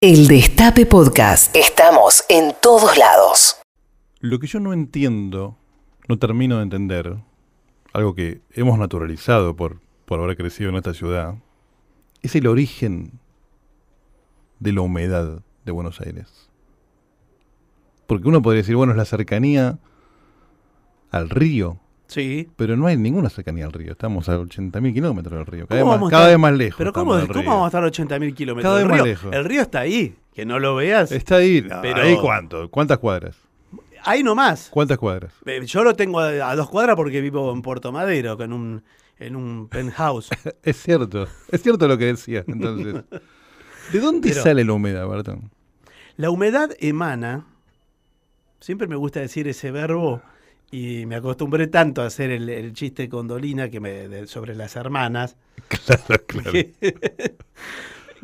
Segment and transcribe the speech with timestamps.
[0.00, 1.56] El Destape Podcast.
[1.56, 3.60] Estamos en todos lados.
[4.20, 5.58] Lo que yo no entiendo,
[6.06, 7.16] no termino de entender,
[7.92, 11.34] algo que hemos naturalizado por, por haber crecido en esta ciudad,
[12.22, 13.18] es el origen
[14.60, 16.48] de la humedad de Buenos Aires.
[18.06, 19.80] Porque uno podría decir, bueno, es la cercanía
[21.10, 22.48] al río, Sí.
[22.56, 23.92] pero no hay ninguna cercanía al río.
[23.92, 25.66] Estamos a 80.000 kilómetros del río.
[25.66, 26.78] Cada, vez ¿Cómo más, cada vez lejos.
[26.78, 27.44] Pero ¿cómo, ¿cómo río.
[27.44, 27.86] vamos a estar a
[28.18, 28.62] 80.000 kilómetros?
[28.62, 29.12] Cada del vez más río?
[29.12, 29.32] lejos.
[29.34, 30.16] El río está ahí.
[30.34, 31.12] Que no lo veas.
[31.12, 31.62] Está ahí.
[31.82, 32.70] Pero- ¿Ahí cuánto?
[32.70, 33.36] ¿Cuántas cuadras?
[34.04, 34.68] Ahí nomás.
[34.70, 35.34] ¿Cuántas cuadras?
[35.44, 38.82] Eh, Yo lo tengo a, a dos cuadras porque vivo en Puerto Madero, en un,
[39.18, 40.30] en un penthouse.
[40.62, 41.26] Es cierto.
[41.50, 42.42] Es cierto lo que decía.
[42.46, 43.04] Entonces,
[43.92, 45.50] ¿de dónde Pero- sale la humedad, Bartón?
[46.16, 47.44] La humedad emana.
[48.60, 50.22] Siempre me gusta decir ese verbo
[50.70, 54.54] y me acostumbré tanto a hacer el, el chiste con Dolina que me, de- sobre
[54.54, 55.36] las hermanas
[55.68, 56.52] Claro, claro.
[56.52, 56.72] que,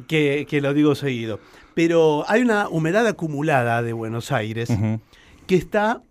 [0.08, 1.40] que- que lo digo seguido.
[1.74, 4.68] Pero hay una humedad acumulada de Buenos Aires
[5.46, 6.02] que está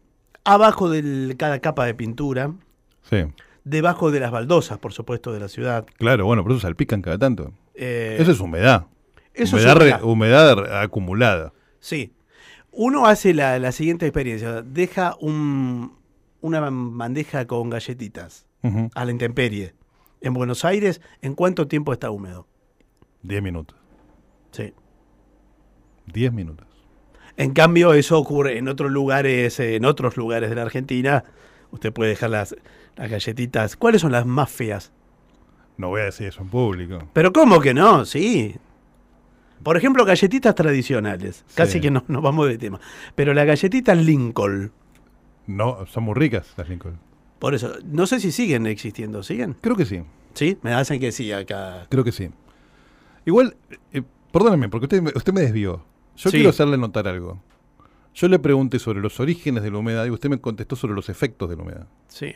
[0.44, 2.54] abajo de cada capa de pintura,
[3.10, 3.24] Sí.
[3.64, 5.86] debajo de las baldosas, por supuesto, de la ciudad.
[5.98, 7.54] Claro, bueno, por eso salpican cada tanto.
[7.76, 8.88] Eh, Eso es humedad.
[9.34, 10.82] eso es humedad, re- humedad.
[10.82, 11.54] acumulada.
[11.80, 12.12] Sí.
[12.72, 14.62] Uno hace la, la siguiente experiencia.
[14.64, 15.94] Deja un-
[16.44, 18.46] una bandeja con galletitas
[18.94, 19.74] a la intemperie.
[20.22, 22.48] En Buenos Aires, ¿en cuánto tiempo está húmedo?
[23.24, 23.78] Diez minutos.
[24.52, 24.74] Sí.
[26.06, 26.68] Diez minutos.
[27.38, 31.24] En cambio, eso ocurre en otros lugares, en otros lugares de la Argentina.
[31.72, 32.56] Usted puede dejar las,
[32.96, 33.76] las galletitas.
[33.76, 34.92] ¿Cuáles son las más feas?
[35.78, 37.00] No voy a decir eso en público.
[37.14, 38.06] Pero ¿cómo que no?
[38.06, 38.56] Sí.
[39.64, 41.44] Por ejemplo, galletitas tradicionales.
[41.56, 41.82] Casi Sí.
[41.82, 42.80] que no nos vamos de tema.
[43.16, 44.72] Pero las galletitas Lincoln.
[45.48, 46.98] No, son muy ricas las Lincoln.
[47.40, 49.22] Por eso, no sé si siguen existiendo.
[49.24, 49.56] ¿Siguen?
[49.60, 50.02] Creo que sí.
[50.34, 50.58] ¿Sí?
[50.62, 51.86] Me hacen que sí acá.
[51.90, 52.30] Creo que sí.
[53.26, 53.56] Igual,
[53.92, 55.84] eh, perdóneme, porque usted, me- usted me desvió.
[56.16, 56.38] Yo Sí.
[56.38, 57.42] quiero hacerle notar algo.
[58.16, 61.10] Yo le pregunté sobre los orígenes de la humedad y usted me contestó sobre los
[61.10, 61.88] efectos de la humedad.
[62.08, 62.34] Sí.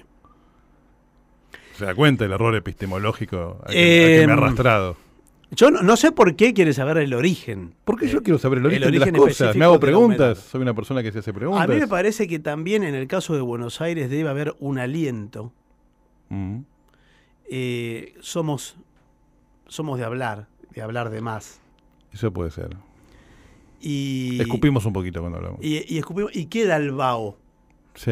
[1.75, 4.97] ¿Se da cuenta del error epistemológico a que, a que me ha Em, arrastrado?
[5.51, 7.73] Yo no, no sé por qué quiere saber el origen.
[7.85, 9.55] Porque Eh, yo quiero saber el origen, de origen las cosas.
[9.55, 10.39] Me hago preguntas.
[10.39, 11.63] Soy una persona que se hace preguntas.
[11.63, 14.77] A mí me parece que también en el caso de Buenos Aires debe haber un
[14.77, 15.53] aliento.
[16.29, 16.59] Mm.
[17.49, 18.75] Eh, somos,
[19.67, 21.61] somos de hablar, de hablar de más.
[22.11, 22.75] Eso puede ser.
[23.79, 25.59] Y, Escupimos un poquito cuando hablamos.
[25.63, 27.37] y, y escupimos- y queda el vaho.
[27.93, 28.11] Sí.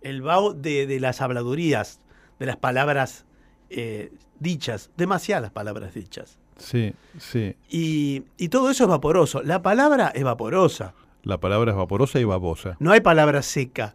[0.00, 2.00] El vaho de, de las habladurías,
[2.38, 3.26] de las palabras
[3.68, 6.38] eh, dichas, demasiadas palabras dichas.
[6.60, 7.56] Sí, sí.
[7.68, 9.42] Y, y todo eso es vaporoso.
[9.42, 10.94] La palabra es vaporosa.
[11.22, 12.76] La palabra es vaporosa y babosa.
[12.78, 13.94] No hay palabra seca.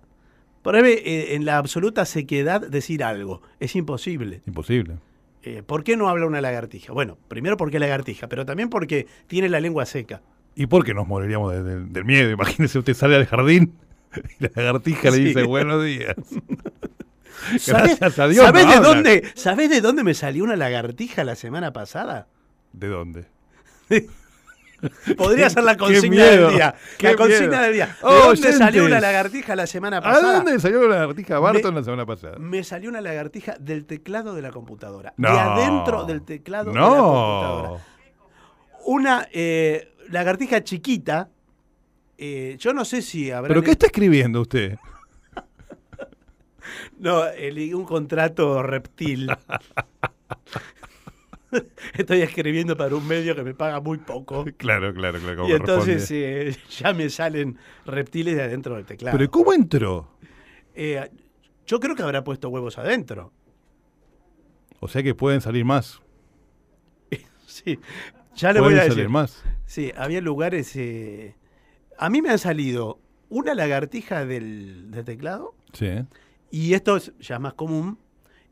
[0.64, 3.42] Ahí, eh, en la absoluta sequedad decir algo.
[3.60, 4.42] Es imposible.
[4.48, 4.96] Imposible.
[5.44, 6.92] Eh, ¿Por qué no habla una lagartija?
[6.92, 10.22] Bueno, primero porque lagartija, pero también porque tiene la lengua seca.
[10.56, 12.32] ¿Y por qué nos moriríamos de- de- del miedo?
[12.32, 13.74] Imagínese usted sale al jardín
[14.40, 16.16] y la lagartija le dice buenos días.
[17.60, 18.88] ¿Sabés, Gracias a Dios ¿sabés no de habla.
[18.90, 22.28] dónde, ¿Sabés de dónde me salió una lagartija la semana pasada?
[22.76, 23.26] ¿De dónde?
[25.18, 26.76] Podría ser la consigna miedo, del día.
[26.98, 27.62] qué La consigna miedo.
[27.62, 27.86] del día.
[27.88, 28.58] ¿De Oh, dónde oyentes.
[28.58, 30.34] salió una lagartija la semana ¿A pasada?
[30.36, 32.38] dónde salió la lagartija Barton Me- la semana pasada?
[32.38, 35.14] Me salió una lagartija del teclado de la computadora.
[35.18, 35.32] No.
[35.34, 37.84] De adentro del teclado de la computadora.
[38.86, 41.30] Una eh, lagartija chiquita.
[42.18, 43.48] eh, yo no sé si habrá.
[43.48, 44.78] ¿Pero qué está escribiendo usted?
[47.00, 49.30] No, el- un contrato reptil.
[51.98, 54.46] Estoy escribiendo para un medio que me paga muy poco.
[54.58, 55.36] Claro, claro, claro.
[55.38, 59.18] como Y entonces eh, ya me salen reptiles de adentro del teclado.
[59.18, 60.10] ¿Pero ¿y cómo entró?
[60.74, 61.10] Eh,
[61.66, 63.32] yo creo que habrá puesto huevos adentro.
[64.80, 66.02] O sea que pueden salir más.
[67.48, 67.80] Sí,
[68.36, 69.10] ya le voy Pueden a salir decir.
[69.10, 69.44] más.
[69.66, 70.76] Sí, había lugares.
[70.76, 71.36] eh,
[71.98, 73.00] a mí me han salido
[73.30, 75.88] una lagartija del, del teclado Sí.
[76.52, 77.98] y esto es ya más común.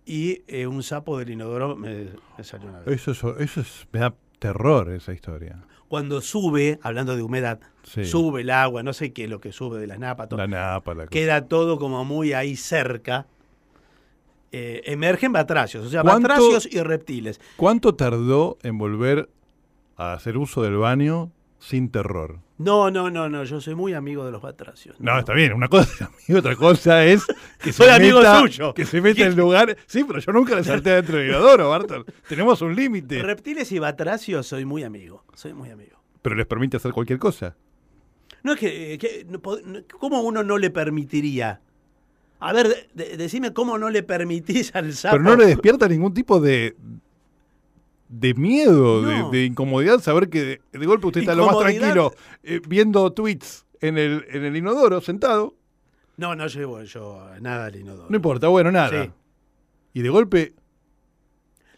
[0.06, 2.88] Y eh, un sapo del inodoro me, me salió una vez.
[3.08, 5.64] Eso, es- eso es, me da terror esa historia.
[5.88, 8.06] Cuando sube, hablando de humedad, Sí.
[8.06, 10.48] sube el agua, no sé qué es lo que sube de las napas, todo, La
[10.48, 11.10] napa, la cosa.
[11.10, 13.28] queda todo como muy ahí cerca.
[14.56, 17.42] eh, emergen batracios, o sea, ¿Cuánto- batracios y reptiles.
[17.57, 19.28] ¿Cuánto tardó en volver
[19.98, 21.31] a hacer uso del baño
[21.63, 22.39] sin terror?
[22.57, 25.00] No, no, no, no, yo soy muy amigo de los batracios.
[25.00, 25.54] No, está bien.
[25.54, 27.25] Una cosa es amigo, otra cosa es
[27.62, 28.74] que Soy se amigo meta, suyo.
[28.74, 29.77] Que se meta en lugar.
[29.86, 32.06] Sí, pero yo nunca le salté adentro del inodoro, Barton.
[32.27, 33.21] Tenemos un límite.
[33.24, 35.98] Reptiles y batracios soy muy amigo, soy muy amigo.
[36.21, 37.56] Pero les permite hacer cualquier cosa.
[38.44, 41.62] No es que, que- no pod- no- ¿cómo uno no le permitiría?
[42.39, 45.16] A ver, de- de- decime cómo no le permitís al sapo.
[45.16, 46.75] Pero no le despierta ningún tipo de,
[48.19, 49.31] de miedo, de- No.
[49.31, 52.13] de, incomodidad, saber que de, de golpe usted está lo más tranquilo
[52.44, 55.56] eh, viendo tweets en el, en el inodoro, sentado.
[56.18, 58.06] No, no llevo yo nada al inodoro.
[58.10, 59.06] No importa, bueno, nada.
[59.06, 59.12] Sí.
[59.94, 60.54] Y de golpe.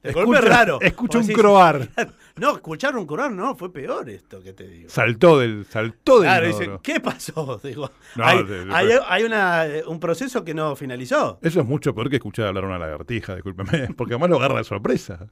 [0.03, 0.79] De golpe es raro.
[0.81, 1.89] Escucha Vos un croar.
[2.37, 4.89] No, escuchar un croar no, fue peor esto que te digo.
[4.89, 6.65] Saltó del, saltó del Claro, inodoro.
[6.65, 7.61] dice, ¿qué pasó?
[7.63, 11.39] Digo, No, hay, de- hay- hay una, eh, un proceso que no finalizó.
[11.41, 14.57] Eso es mucho peor que escuchar hablar a una lagartija, discúlpeme, porque además lo agarra
[14.57, 15.27] de sorpresa.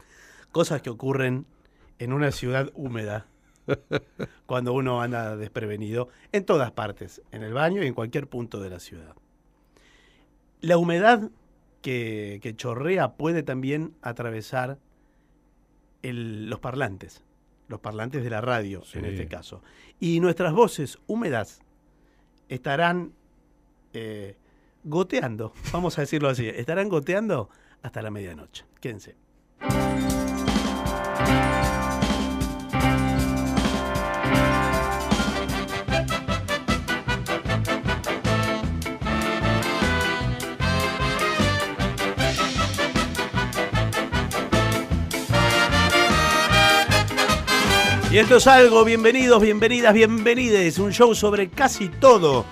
[0.54, 1.46] Cosas que ocurren
[2.00, 3.28] en una ciudad húmeda
[4.46, 8.70] cuando uno anda desprevenido, en todas partes, en el baño y en cualquier punto de
[8.70, 9.16] la ciudad.
[10.62, 11.30] La humedad
[11.82, 14.78] que, que chorrea puede también atravesar
[16.02, 17.24] el- los parlantes,
[17.68, 19.62] los parlantes de la radio en este caso.
[20.00, 21.62] Y nuestras voces húmedas
[22.50, 23.14] estarán
[23.94, 24.36] eh,
[24.84, 27.50] goteando, vamos a decirlo así, estarán goteando
[27.82, 28.66] hasta la medianoche.
[28.80, 29.16] Quédense.
[48.14, 50.78] Y esto es algo, bienvenidos, bienvenidas, bienvenides.
[50.78, 52.46] Un show sobre casi todo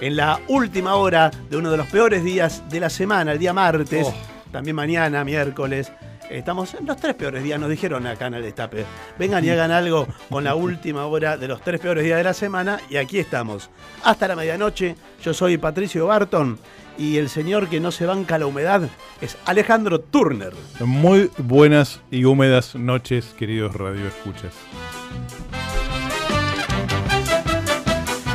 [0.00, 3.52] en la última hora de uno de los peores días de la semana, el día
[3.52, 4.14] martes, Oh.
[4.52, 5.90] también mañana, miércoles.
[6.30, 8.84] Estamos en los tres peores días, nos dijeron acá en el destape.
[9.18, 12.34] Vengan y hagan algo con la última hora de los tres peores días de la
[12.34, 13.70] semana y aquí estamos.
[14.04, 16.56] Hasta la medianoche, yo soy Patricio Barton
[16.98, 18.88] y el señor que no se banca la humedad
[19.20, 20.52] es Alejandro Turner.
[20.80, 24.52] Muy buenas y húmedas noches, queridos radioescuchas.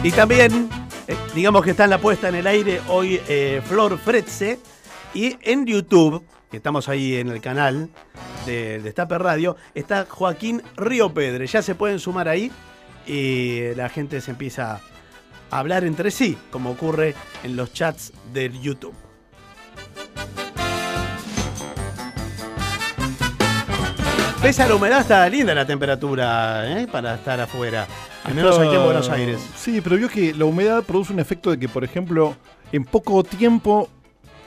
[0.01, 0.69] Y también,
[1.07, 4.60] eh, digamos que está en la puesta en el aire hoy eh, Flor Fretze.
[5.13, 7.89] Y en YouTube, que estamos ahí en el canal
[8.45, 11.45] de Destape Radio, está Joaquín Río Pedre.
[11.48, 12.51] Ya se pueden sumar ahí
[13.06, 14.92] y la gente se empieza a
[15.59, 18.95] hablar entre sí, como ocurre en los chats del YouTube.
[24.41, 26.88] Pese a la humedad, está linda la temperatura ¿eh?
[26.91, 27.88] para estar afuera.
[28.25, 29.39] Al menos aquí en Buenos Aires.
[29.55, 32.35] Sí, pero vio que la humedad produce un efecto de que, por ejemplo,
[32.73, 33.89] en poco tiempo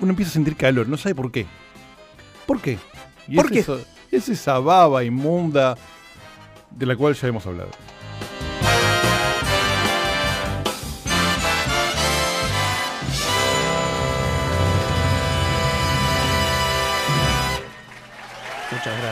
[0.00, 0.86] uno empieza a sentir calor.
[0.86, 1.46] No sabe por qué.
[2.46, 2.78] ¿Por qué?
[3.26, 3.58] Y ¿Por es qué?
[3.60, 3.78] esa-
[4.10, 5.76] es esa baba inmunda
[6.70, 7.70] de la cual ya hemos hablado.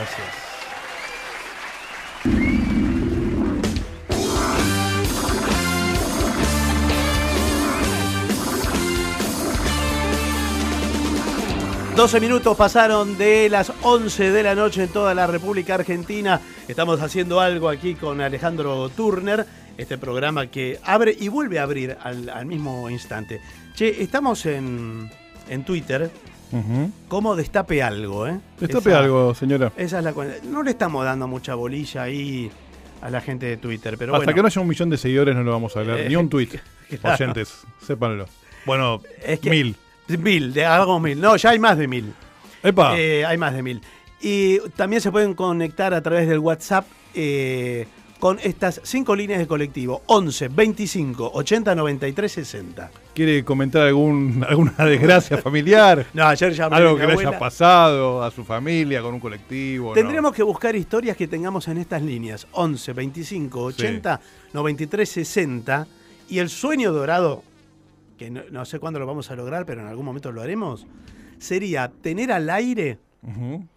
[0.05, 0.45] Gracias.
[11.95, 16.41] Doce minutos pasaron de las 11 de la noche en toda la República Argentina.
[16.67, 19.45] Estamos haciendo algo aquí con Alejandro Turner,
[19.77, 23.39] este programa que abre y vuelve a abrir al, al mismo instante.
[23.75, 25.09] Che, estamos en,
[25.47, 26.11] en Twitter
[26.59, 26.91] Ujú.
[27.07, 28.39] como destape algo, ¿eh?
[28.59, 29.71] Destape Esa- algo, señora.
[29.77, 30.35] esa es la cuenta.
[30.45, 32.49] No le estamos dando mucha bolilla ahí
[33.01, 34.35] a la gente de Twitter, pero Hasta bueno.
[34.35, 35.99] que no haya un millón de seguidores no lo vamos a hablar.
[35.99, 36.49] Eh, Ni un tweet.
[37.01, 37.15] claro.
[37.15, 37.53] Oyentes,
[37.85, 38.25] sépanlo.
[38.65, 39.75] Bueno, Es que- mil.
[40.07, 41.19] Mil, de hagamos mil.
[41.19, 42.13] No, ya hay más de mil.
[42.63, 42.97] ¡Epa!
[42.97, 43.81] Eh, hay más de mil.
[44.21, 47.87] Y también se pueden conectar a través del WhatsApp eh,
[48.25, 52.91] con estas cinco líneas de colectivo: 11, 25, 80, 93, 60.
[53.13, 56.07] ¿Quiere comentar algún, alguna desgracia familiar?
[56.15, 59.19] No, ayer ya hablé Algo que mi le haya pasado a su familia, con un
[59.19, 59.89] colectivo.
[59.89, 59.93] ¿no?
[59.93, 64.19] Tendremos que buscar historias que tengamos en estas líneas: 11, 25, 80,
[64.53, 65.87] 93, 60.
[66.27, 67.43] Y el sueño dorado,
[68.17, 70.87] que no, no sé cuándo lo vamos a lograr, pero en algún momento lo haremos,
[71.37, 73.67] sería tener al aire Ujú.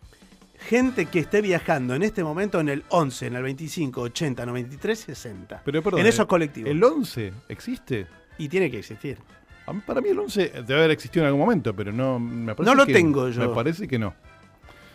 [0.59, 4.99] Gente que esté viajando en este momento en el 11, en el 25, 80, 93,
[4.99, 5.63] 60.
[5.65, 6.71] Pero perdón, en esos colectivos.
[6.71, 8.07] ¿El 11 existe?
[8.39, 9.19] Y tiene que existir.
[9.67, 12.55] A mí- Para mí el 11 debe haber existido en algún momento, pero no me
[12.55, 13.41] parece No lo que- tengo yo.
[13.49, 14.15] Me parece que no.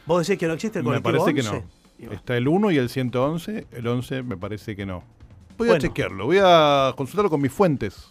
[0.05, 1.65] ¿Vos decís que no existe el Me colectivo parece que 11?
[1.99, 2.11] Y no.
[2.13, 5.03] Está el 1 y el 111, el 11 me parece que no.
[5.57, 5.81] Voy a Bueno.
[5.81, 8.09] chequearlo, voy a consultarlo con mis fuentes.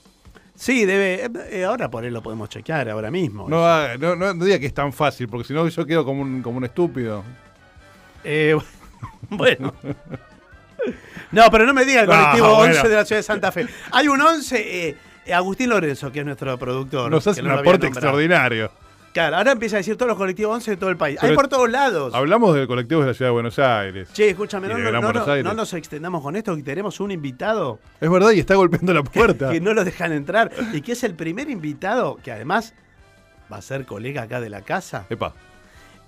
[0.55, 1.29] Sí, debe.
[1.51, 3.49] eh, ahora por él lo podemos chequear ahora mismo.
[3.49, 6.05] No, haga- no, no, no diga que es tan fácil, porque si no yo quedo
[6.05, 7.25] como un, como un estúpido.
[8.25, 8.57] Eh,
[9.31, 9.75] bueno.
[11.31, 12.75] No, pero no me diga el Ah, colectivo bueno.
[12.77, 13.67] 11 de la ciudad de Santa Fe.
[13.93, 17.11] Hay un 11, eh, eh, Agustín Lorenzo, que es nuestro productor.
[17.11, 18.71] Nos hace no un aporte extraordinario.
[19.13, 21.19] Claro, ahora empieza a decir todos los colectivos 11 de todo el país.
[21.21, 22.15] Pero Hay por todos lados.
[22.15, 24.09] Hablamos del colectivo de la ciudad de Buenos Aires.
[24.13, 28.55] Che, escúchame, no, nos extendamos con esto, que tenemos un invitado Es verdad, y está
[28.55, 29.51] golpeando la puerta.
[29.51, 32.75] que no lo dejan entrar y que es el primer invitado que además
[33.53, 35.05] va a ser colega acá de la casa.
[35.11, 35.35] Epa.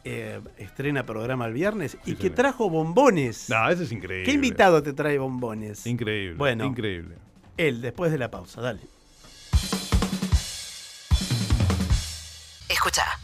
[0.05, 3.51] eh, estrena programa el viernes y que trajo bombones.
[3.51, 4.25] No, eso es increíble.
[4.25, 5.87] ¿Qué invitado te trae bombones?
[5.87, 6.37] Increíble.
[6.39, 6.65] Bueno.
[6.65, 7.17] Increíble.
[7.59, 8.81] Él, después de la pausa, dale.
[12.85, 13.19] Escucha.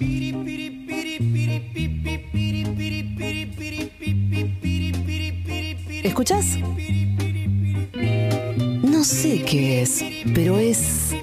[8.83, 10.03] No sé qué es,
[10.35, 11.15] pero es...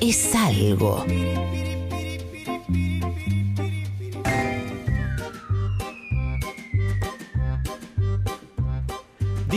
[0.00, 1.06] Es algo.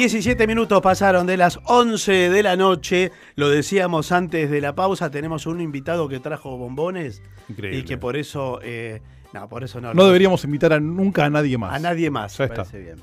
[0.01, 3.12] Diecisiete minutos pasaron de las 11 de la noche.
[3.36, 5.12] Lo decíamos antes de la pausa.
[5.12, 7.22] Tenemos un invitado que trajo bombones.
[7.48, 7.77] Increíble.
[7.77, 8.60] Y que por eso.
[8.63, 9.00] eh,
[9.31, 9.93] no, por eso no.
[9.93, 11.75] No deberíamos invitar a, nunca a nadie más.
[11.75, 12.36] A nadie más.
[12.36, 12.63] Ya está.
[12.63, 12.96] Bien.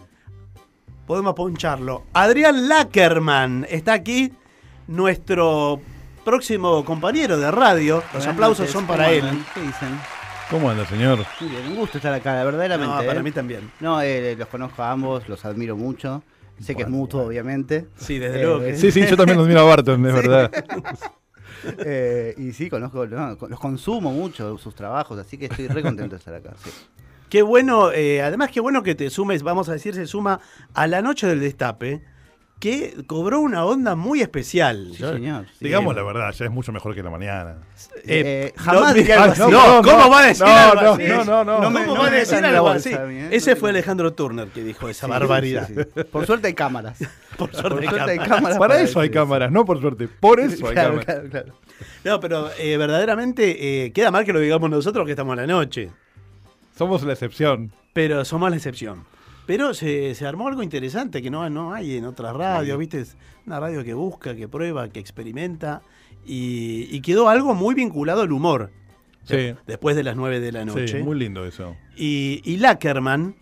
[1.06, 2.02] Podemos poncharlo.
[2.14, 4.32] Adrián Lackerman está aquí.
[4.88, 5.80] Nuestro
[6.24, 7.98] próximo compañero de radio.
[7.98, 9.20] Los Buenas aplausos noches, son ¿cómo para él.
[9.24, 9.46] andan?
[9.54, 10.00] ¿Qué dicen?
[10.50, 11.20] ¿Cómo anda, señor?
[11.40, 12.92] Muy bien, un gusto estar acá, verdaderamente.
[12.92, 13.22] No, para ¿eh?
[13.22, 13.70] mí también.
[13.78, 16.24] No, eh, los conozco a ambos, los admiro mucho.
[16.60, 17.86] Sé que es Bueno, mutuo, obviamente.
[17.96, 20.50] Sí, desde Eh, luego que Sí, sí, yo también lo admiro a Barton, es verdad.
[21.84, 26.14] Eh, y sí, conozco, no, los consumo mucho, sus trabajos, así que estoy re contento
[26.14, 26.52] de estar acá.
[26.62, 26.70] sí.
[27.28, 30.40] Qué bueno, eh, además qué bueno que te sumes, vamos a decir, se suma
[30.72, 32.02] a la noche del destape,
[32.58, 34.88] que cobró una onda muy especial.
[34.92, 35.46] Sí, Yo- señor.
[35.58, 35.64] sí.
[35.66, 37.58] Digamos la verdad, ya es mucho mejor que la mañana.
[38.04, 39.40] Eh, no, jamás mira, diría algo así.
[39.42, 41.02] no, No, ¿cómo no, va a decir no, algo no, así?
[41.06, 41.56] no, no, no.
[41.62, 43.14] ¿Cómo no va a decir algo bolsa así?
[43.14, 43.28] ¿eh?
[43.30, 45.68] Ese fue Alejandro Turner que dijo esa Sí, barbaridad.
[45.68, 46.04] sí, sí.
[46.04, 46.98] Por suerte hay cámaras.
[47.38, 48.58] Por Por suerte, hay cámaras.
[48.58, 50.08] Para eso hay cámaras, no por suerte.
[50.08, 51.04] Por eso hay Claro, cámaras.
[51.04, 51.54] claro, claro.
[52.02, 55.46] No, pero eh, verdaderamente eh, queda mal que lo digamos nosotros que estamos a la
[55.46, 55.90] noche.
[56.76, 57.70] Somos la excepción.
[57.92, 59.04] Pero somos la excepción.
[59.48, 63.00] Pero se, se armó algo interesante que no, no hay en otras radios, ¿viste?
[63.00, 65.80] Es una radio que busca, que prueba, que experimenta.
[66.26, 68.70] Y, y quedó algo muy vinculado al humor.
[69.24, 69.54] Sí.
[69.66, 70.88] Después de las 9 de la noche.
[70.88, 71.74] Sí, muy lindo eso.
[71.96, 73.36] Y, y Lackerman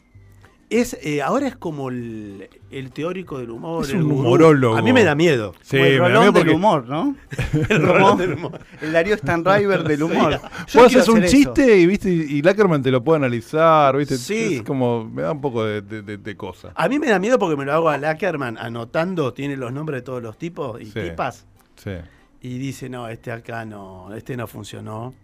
[0.68, 3.84] es eh, ahora es como el, el teórico del humor.
[3.84, 4.20] Es el un gurú.
[4.20, 4.76] humorólogo.
[4.76, 5.54] A mí me da miedo.
[5.62, 7.16] Sí, Como el me da rolón del humor, ¿no?
[7.68, 8.60] El rolón del humor.
[8.80, 10.40] El Darío Stanriver del humor.
[10.66, 11.36] Yo Vos haces un eso.
[11.36, 14.16] chiste y viste y Lackerman te lo puede analizar, viste.
[14.18, 14.56] Sí.
[14.56, 16.72] Es como, me da un poco de, de, de- de cosa.
[16.74, 20.00] A mí me da miedo porque me lo hago a Lackerman anotando, tiene los nombres
[20.00, 21.00] de todos los tipos y Sí.
[21.00, 21.46] tipas.
[21.76, 21.92] Sí.
[22.40, 25.14] Y dice, no, este acá no, este no funcionó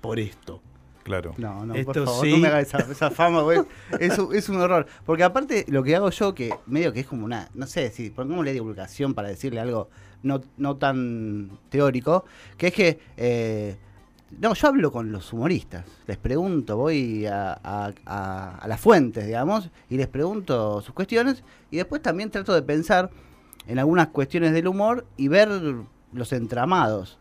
[0.00, 0.60] por esto.
[1.06, 1.34] Claro.
[1.38, 2.32] No, no, Esto por favor, sí.
[2.32, 3.60] no me hagas esa, esa fama, güey.
[4.00, 4.86] Es, un- es un horror.
[5.04, 8.10] Porque aparte, lo que hago yo, que medio que es como una, no sé, si
[8.10, 9.88] pongámosle divulgación para decirle algo
[10.24, 12.24] no, no tan teórico,
[12.58, 13.76] que es que, eh,
[14.40, 19.24] no, yo hablo con los humoristas, les pregunto, voy a, a- a- a las fuentes,
[19.26, 23.10] digamos, y les pregunto sus cuestiones, y después también trato de pensar
[23.68, 25.48] en algunas cuestiones del humor y ver
[26.12, 27.18] los entramados,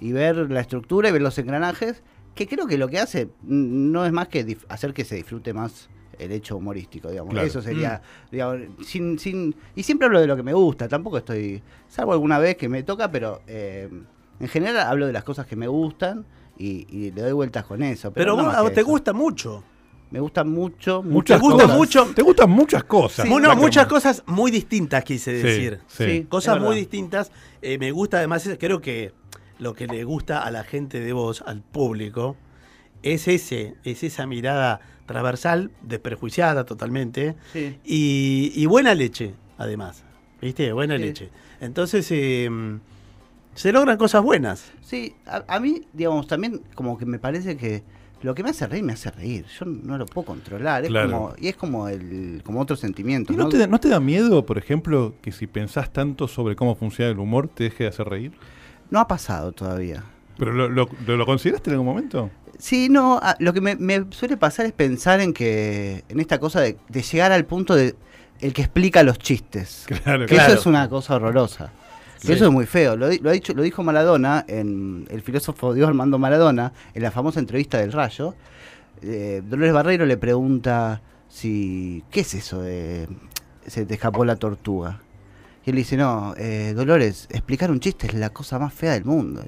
[0.00, 2.02] y ver la estructura y ver los engranajes,
[2.38, 5.52] que creo que lo que hace mm, no es más que hacer que se disfrute
[5.52, 7.32] más el hecho humorístico, digamos.
[7.32, 7.46] Claro.
[7.46, 8.00] Eso sería,
[8.32, 12.38] digamos, sin, sin, y siempre hablo de lo que me gusta, tampoco estoy, salvo alguna
[12.38, 13.88] vez que me toca, pero eh,
[14.40, 16.24] en general hablo de las cosas que me gustan
[16.56, 18.10] y, y le doy vueltas con eso.
[18.12, 18.90] Pero, Pero, no vos- te eso.
[18.90, 19.62] gusta mucho.
[20.10, 21.76] Me gustan mucho, Muchas ¿Te gusta cosas.
[21.76, 22.06] mucho?
[22.14, 23.26] Te gustan muchas cosas.
[23.26, 23.58] Sí, Lackerman.
[23.58, 25.80] muchas cosas muy distintas quise decir.
[25.86, 26.04] sí.
[26.04, 26.26] Sí.
[26.28, 27.30] Cosas muy distintas.
[27.60, 29.12] Eh, me gusta además, creo que
[29.58, 32.36] lo que le gusta a la gente de vos, al público,
[33.02, 37.78] es ese, es esa mirada transversal, desprejuiciada totalmente, Sí.
[37.84, 40.04] y, y buena leche, además.
[40.40, 40.72] ¿Viste?
[40.72, 41.02] Buena Sí.
[41.02, 41.30] leche.
[41.60, 42.48] Entonces, eh,
[43.54, 44.70] se logran cosas buenas.
[44.82, 47.82] Sí, a, a mí, digamos, también como que me parece que
[48.22, 49.46] lo que me hace reír me hace reír.
[49.58, 50.82] Yo no lo puedo controlar.
[50.84, 51.10] Es Claro.
[51.10, 53.32] como, y es como el, como otro sentimiento.
[53.32, 53.48] ¿Y no, ¿no?
[53.48, 57.10] te, da- no te da miedo, por ejemplo, que si pensás tanto sobre cómo funciona
[57.10, 58.32] el humor, te deje de hacer reír?
[58.90, 60.02] No ha pasado todavía.
[60.38, 62.30] ¿Pero lo, lo, lo- lo consideraste en algún momento?
[62.58, 66.38] Sí, no, a- lo que me, me suele pasar es pensar en que, en esta
[66.38, 67.94] cosa de, de llegar al punto de
[68.40, 69.84] el que explica los chistes.
[70.04, 70.52] Claro, Que Claro.
[70.52, 71.72] eso es una cosa horrorosa.
[72.20, 72.32] Que.
[72.32, 72.96] Eso es muy feo.
[72.96, 77.10] Lo, lo ha dicho, lo dijo Maradona, en el filósofo Diego Armando Maradona, en la
[77.12, 78.34] famosa entrevista del Rayo.
[79.02, 82.02] Eh, Dolores Barreiro le pregunta si.
[82.10, 83.08] ¿Qué es eso de.
[83.68, 85.00] Se te escapó la tortuga?
[85.68, 89.04] Y él dice: No, eh, Dolores, explicar un chiste es la cosa más fea del
[89.04, 89.44] mundo.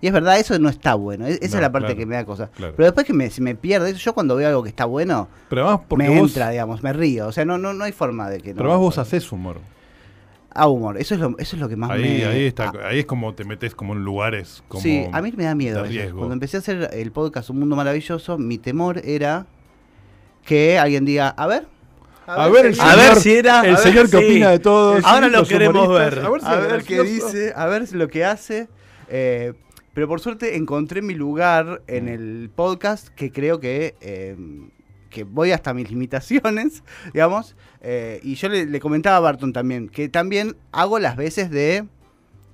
[0.00, 1.26] Y es verdad, eso no está bueno.
[1.26, 2.48] E- Esa No, es la parte claro, que me da cosa.
[2.54, 2.72] claro.
[2.74, 5.84] Pero después que me, se me pierde yo cuando veo algo que está bueno, Pero
[5.96, 7.26] me vos, entra, digamos, me río.
[7.26, 8.56] O sea, no, no, no hay forma de que no.
[8.56, 9.58] pero además vos haces humor.
[10.54, 12.24] A humor, eso es lo, eso es lo que más Ahí, me.
[12.24, 15.44] ahí, está, ahí es como te metes como en lugares como sí, a mí me
[15.44, 15.82] da miedo.
[15.82, 15.92] de eso.
[15.92, 16.18] riesgo.
[16.20, 19.46] Cuando empecé a hacer el podcast Un Mundo Maravilloso, mi temor era
[20.46, 21.66] que alguien diga, a ver.
[22.28, 24.24] A ver, el A ver si era- el ver, señor que sí.
[24.24, 24.98] opina de todo.
[25.04, 26.18] Ahora lo queremos ver.
[26.20, 28.68] A ver, si a ver qué dice, a ver lo que hace.
[29.08, 29.54] eh,
[29.94, 34.36] Pero por suerte encontré mi lugar en el podcast que creo que, eh,
[35.10, 37.56] que voy hasta mis limitaciones, digamos.
[37.80, 41.84] eh, y yo le, le comentaba a Barton también que también hago las veces de,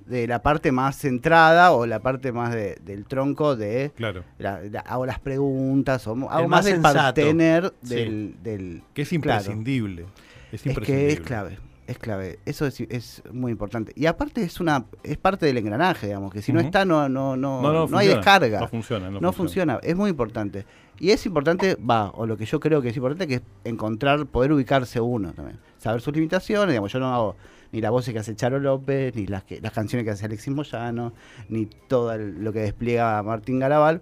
[0.05, 3.91] de la parte más centrada o la parte más de- del tronco de...
[3.95, 4.23] Claro.
[4.37, 6.95] la- la- hago las preguntas, o hago El más más del sensato.
[6.95, 7.95] partener Sí.
[7.95, 10.05] del, del, Que es imprescindible.
[10.51, 11.07] Es es imprescindible.
[11.07, 11.57] que es clave,
[11.87, 12.39] es clave.
[12.45, 13.93] Eso es, es muy importante.
[13.95, 17.35] Y aparte es una es parte del engranaje, digamos, que si no está no no
[17.35, 18.59] no, No, no, no hay descarga.
[18.59, 19.09] No funciona.
[19.09, 20.65] No, No funciona, es muy importante.
[20.99, 24.25] Y es importante, va, o lo que yo creo que es importante, que es encontrar,
[24.27, 25.59] poder ubicarse uno también.
[25.77, 27.35] Saber sus limitaciones, digamos, yo no hago
[27.75, 30.53] ni las voces que hace Charo López, ni las, que, las canciones que hace Alexis
[30.53, 31.13] Moyano,
[31.49, 33.99] ni todo lo que despliega Martín Garabal.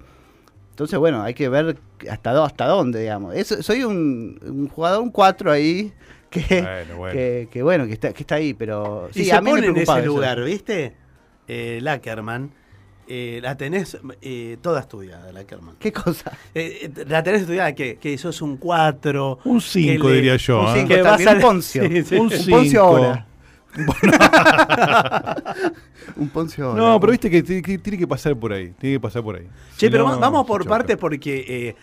[0.70, 1.78] Entonces, bueno, hay que ver
[2.10, 3.36] hasta, dó- hasta dónde, digamos.
[3.36, 5.92] Es- soy un, un jugador, un 4 ahí,
[6.30, 7.14] que, Bueno, bueno.
[7.14, 9.10] que, que bueno, que está, que está ahí, pero...
[9.14, 10.02] y sí, se a mí me en ese eso.
[10.06, 10.96] lugar, ¿viste?
[11.48, 12.52] Eh, Lackerman.
[13.08, 15.76] eh, la tenés eh, toda estudiada, Lackerman.
[15.80, 16.32] ¿Qué cosa?
[16.56, 19.40] Eh, la tenés estudiada que, que sos un 4.
[19.46, 20.62] Un 5 le- diría yo.
[20.62, 20.74] un ¿eh?
[20.76, 20.88] cinco.
[20.90, 21.84] que también vas a- un Poncio.
[21.90, 22.16] Sí, sí.
[22.16, 22.80] Un Un Poncio 5.
[22.82, 23.28] ahora.
[26.16, 26.74] Un Poncio.
[26.76, 28.74] No, pero viste que tiene, que pasar por ahí.
[28.80, 29.48] Tiene que pasar por ahí.
[29.78, 31.76] Che, Si pero no, va- vamos por partes porque eh,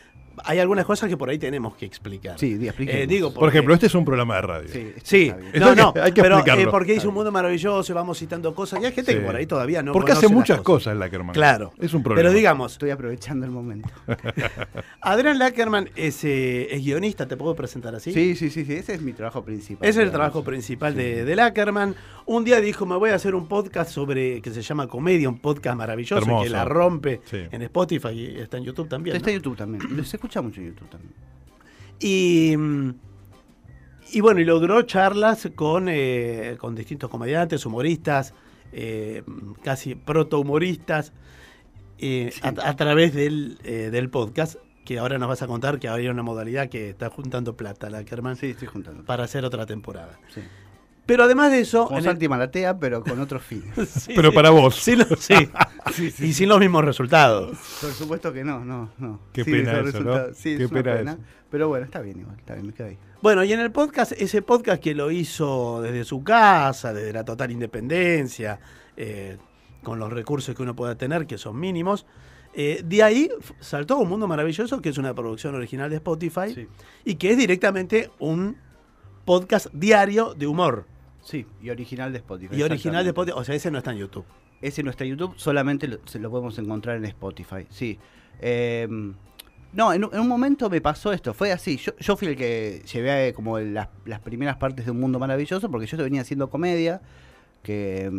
[0.45, 2.39] hay algunas cosas que por ahí tenemos que explicar.
[2.39, 2.59] Sí.
[2.79, 4.69] Eh, digo, Por ejemplo, este es un programa de radio.
[4.73, 6.69] Sí, Sí, no, no, hay que pero explicarlo.
[6.69, 9.19] eh, porque hizo un mundo maravilloso, vamos citando cosas, y hay gente Sí.
[9.19, 11.35] que por ahí todavía no Porque hace las muchas cosas, Lackerman.
[11.35, 11.73] Claro.
[11.79, 12.29] Es un problema.
[12.29, 13.89] Pero digamos, Estoy aprovechando el momento.
[15.01, 18.13] Adrián Lackerman es, eh, es guionista, ¿te puedo presentar así?
[18.13, 19.89] Sí, sí, sí, sí, ese es mi trabajo principal.
[19.89, 21.95] Ese es el trabajo principal de, de Lackerman.
[22.27, 25.39] Un día dijo, me voy a hacer un podcast sobre que se llama Comedia, un
[25.39, 26.45] podcast maravilloso Hermoso.
[26.45, 27.39] que la rompe Sí.
[27.51, 29.17] en Spotify y está en YouTube también.
[29.17, 29.31] Está ¿no?
[29.33, 29.97] en YouTube también.
[30.31, 31.13] Escucha mucho YouTube también.
[31.99, 32.55] Y,
[34.17, 38.33] y bueno, y logró charlas con, eh, con distintos comediantes, humoristas,
[38.73, 39.25] eh,
[39.65, 41.13] casi proto-humoristas,
[41.99, 42.41] eh, Sí.
[42.45, 46.07] a, a través del, eh, del podcast, que ahora nos vas a contar que hay
[46.07, 49.05] una modalidad que está juntando plata, Lackerman, Sí, estoy juntando.
[49.05, 50.17] para hacer otra temporada.
[50.33, 50.43] Sí.
[51.07, 51.85] Pero además de eso...
[51.87, 53.67] Como en el- Santi Maratea, pero con otros fines.
[53.89, 54.35] Sí, Pero sí.
[54.35, 54.77] para vos.
[54.77, 55.35] Sí, lo- sí.
[56.21, 57.57] Y sin los mismos resultados.
[57.81, 59.21] Por supuesto que no, no, no.
[59.33, 60.33] Qué pena eso.
[60.35, 61.19] Sí, Qué es pena eso.
[61.51, 62.99] Pero bueno, está bien igual, está bien, me quedo ahí.
[63.23, 67.25] Bueno, y en el podcast, ese podcast que lo hizo desde su casa, desde la
[67.25, 68.61] total independencia,
[68.97, 69.37] eh,
[69.83, 72.07] con los recursos que uno pueda tener, que son mínimos,
[72.55, 76.69] eh, de ahí saltó Un Mundo Maravilloso, que es una producción original de Spotify, Sí.
[77.05, 78.57] y que es directamente un
[79.25, 80.87] podcast diario de humor.
[81.23, 82.57] Sí, y original de Spotify.
[82.57, 83.11] Y original de.
[83.11, 84.25] Spotify, o sea, ese no está en YouTube.
[84.63, 87.99] Ese no está en YouTube, solamente lo, se lo podemos encontrar en Spotify, sí.
[88.41, 88.87] Eh,
[89.73, 91.77] no, en, un- en un momento me pasó esto, fue así.
[91.79, 95.19] Yo, yo fui el que llevé eh, como las, las primeras partes de Un Mundo
[95.19, 97.01] Maravilloso, porque yo venía haciendo comedia,
[97.63, 98.11] que,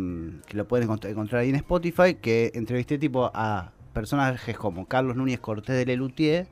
[0.46, 5.14] que lo pueden encont- encontrar ahí en Spotify, que entrevisté tipo a personajes como Carlos
[5.16, 6.46] Núñez Cortés de Lelutier,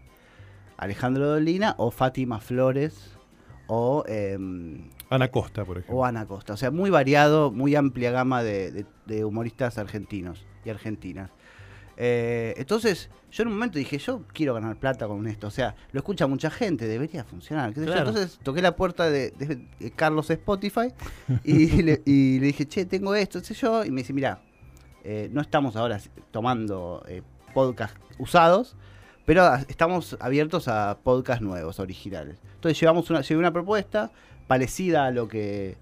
[0.77, 3.17] Alejandro Dolina o Fátima Flores
[3.71, 4.05] o...
[4.07, 5.97] em, Ana Costa, por ejemplo.
[5.97, 6.53] o Ana Costa.
[6.55, 11.31] O sea, muy variado, muy amplia gama de, de- de humoristas argentinos y argentinas.
[11.97, 15.49] Eh, entonces, yo en un momento dije, yo quiero ganar plata con esto.
[15.49, 17.73] O sea, lo escucha mucha gente, debería funcionar.
[17.75, 18.09] Claro.
[18.09, 20.93] Entonces toqué la puerta de, Carlos Spotify
[21.45, 23.85] y le, y le dije, che, tengo esto, sé yo.
[23.85, 24.41] Y me dice, mira,
[25.05, 28.77] eh, no estamos ahora tomando eh, podcast usados,
[29.27, 32.39] pero estamos abiertos a podcast nuevos, originales.
[32.61, 34.11] Entonces llevamos una, llevé una propuesta
[34.47, 35.79] parecida a lo que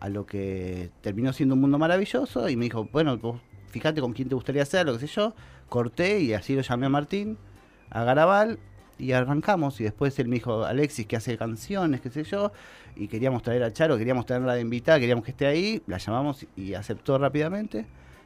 [0.00, 4.14] a lo que terminó siendo un mundo maravilloso y me dijo, bueno, vos fíjate con
[4.14, 5.34] quién te gustaría hacer, lo que sé yo.
[5.68, 7.36] Corté y así lo llamé a Martín,
[7.90, 8.58] a Garabal
[8.98, 9.80] y arrancamos.
[9.80, 12.52] Y después él me dijo, Alexis, que hace canciones, qué sé yo.
[12.96, 15.82] Y queríamos traer a Charo, queríamos tenerla de invitada, queríamos que esté ahí.
[15.86, 17.84] La llamamos y aceptó rápidamente.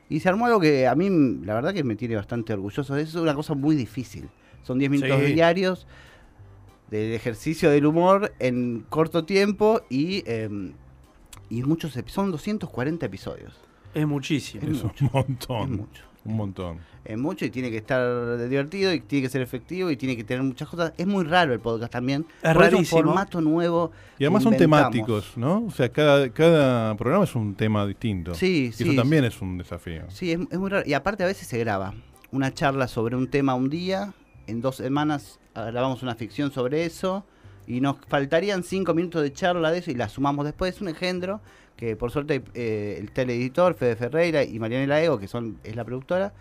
[0.08, 1.08] Y se armó algo que a mí,
[1.44, 2.96] la verdad, que me tiene bastante orgulloso.
[2.96, 4.28] Es una cosa muy difícil.
[4.62, 5.32] Son 10 minutos Sí.
[5.32, 5.86] diarios
[6.90, 10.48] del ejercicio del humor en corto tiempo y, eh,
[11.50, 13.54] y muchos son 240 episodios.
[13.94, 14.62] Es muchísimo.
[14.62, 15.62] Es Es mucho, un montón.
[15.62, 16.02] Es mucho.
[16.24, 16.78] Un montón.
[17.04, 20.24] Es mucho y tiene que estar divertido y tiene que ser efectivo y tiene que
[20.24, 20.92] tener muchas cosas.
[20.98, 22.26] Es muy raro el podcast también.
[22.42, 23.00] Es porque rarísimo.
[23.00, 23.92] un formato nuevo.
[24.18, 25.64] Y además son temáticos, ¿no?
[25.64, 28.34] O sea, cada, cada programa es un tema distinto.
[28.34, 28.84] Sí, Y sí.
[28.84, 30.02] eso también es un desafío.
[30.08, 30.86] Sí, es, es muy raro.
[30.86, 31.94] Y aparte a veces se graba
[32.30, 34.12] una charla sobre un tema un día,
[34.46, 37.24] en dos semanas grabamos una ficción sobre eso
[37.66, 40.74] y nos faltarían cinco minutos de charla de eso y la sumamos después.
[40.74, 41.40] Es un engendro
[41.76, 45.84] que por suerte eh, el teleeditor Fede Ferreira y Marianela Ego, que son es la
[45.84, 46.32] productora,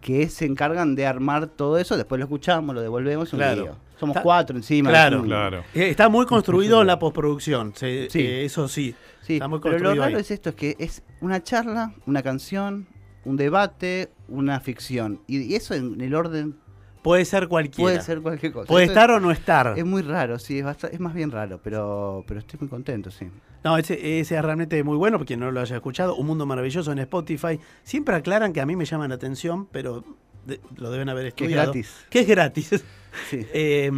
[0.00, 3.62] que se encargan de armar todo eso, después lo escuchamos, lo devolvemos, un Claro.
[3.62, 3.76] lío.
[4.00, 4.90] Somos Está- cuatro encima.
[4.90, 5.18] Claro.
[5.18, 5.58] es un- Claro.
[5.74, 8.18] Eh, Está muy construido en la postproducción, se- Sí.
[8.20, 8.94] eh, eso sí.
[9.22, 10.20] Sí, Está muy pero lo construido raro ahí.
[10.22, 12.88] es esto, es que es una charla, una canción,
[13.24, 15.20] un debate, una ficción.
[15.28, 16.56] Y, y eso en el orden
[17.02, 17.90] Puede ser cualquiera.
[17.92, 18.66] puede ser cualquier cosa.
[18.68, 19.74] Puede estar o no estar.
[19.76, 23.10] es, muy raro, sí, es, bast- es más bien raro, pero, pero estoy muy contento,
[23.10, 23.26] sí.
[23.64, 26.14] No, ese, ese es realmente muy bueno, porque no lo haya escuchado.
[26.16, 27.58] Un mundo maravilloso en Spotify.
[27.82, 30.04] Siempre aclaran que a mí me llaman la atención, pero
[30.46, 31.72] de- lo deben haber Que es estudiado.
[31.72, 32.04] gratis.
[32.10, 32.84] Que es gratis.
[33.28, 33.90] Sí, Eh,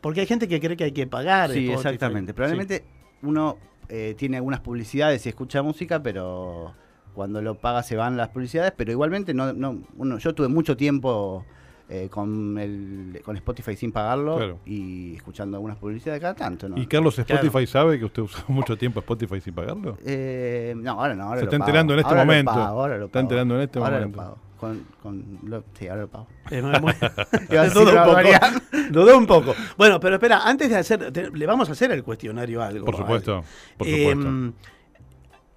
[0.00, 1.50] porque hay gente que cree que hay que pagar.
[1.52, 1.74] sí Spotify.
[1.94, 2.34] exactamente.
[2.34, 2.84] Probablemente
[3.22, 6.74] uno eh, tiene algunas publicidades y escucha música, pero
[7.14, 10.76] cuando lo paga se van las publicidades, pero igualmente no, no uno, yo tuve mucho
[10.76, 11.44] tiempo
[11.88, 14.58] eh, con, el, con Spotify sin pagarlo Claro.
[14.66, 16.68] y escuchando algunas publicidades cada tanto.
[16.68, 16.76] ¿no?
[16.78, 17.34] ¿Y Carlos Claro.
[17.34, 19.96] Spotify sabe que usted usó mucho tiempo Spotify sin pagarlo?
[20.04, 21.24] Eh, no, ahora no.
[21.24, 21.68] Ahora Se lo está pago.
[21.68, 22.52] enterando en este Ahora lo momento.
[22.52, 23.22] pago, ahora lo Está pago.
[23.22, 24.16] enterando en este ahora momento.
[24.18, 24.38] Lo pago.
[24.58, 26.26] Con, con lo- sí, ahora lo pago.
[26.50, 26.92] Muy-
[28.90, 29.54] una un poco.
[29.76, 32.84] Bueno, pero espera, antes de hacer, te- le vamos a hacer el cuestionario algo.
[32.86, 33.44] Por supuesto,
[33.76, 34.54] por Eh, supuesto.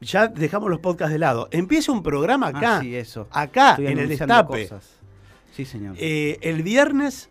[0.02, 1.48] ya dejamos los podcasts de lado.
[1.52, 3.28] Empieza un programa acá, Ah, sí, eso.
[3.32, 4.68] acá, Estoy en el destape.
[4.68, 4.99] cosas.
[5.60, 5.98] Sí, señor.
[6.00, 7.30] Eh, el viernes,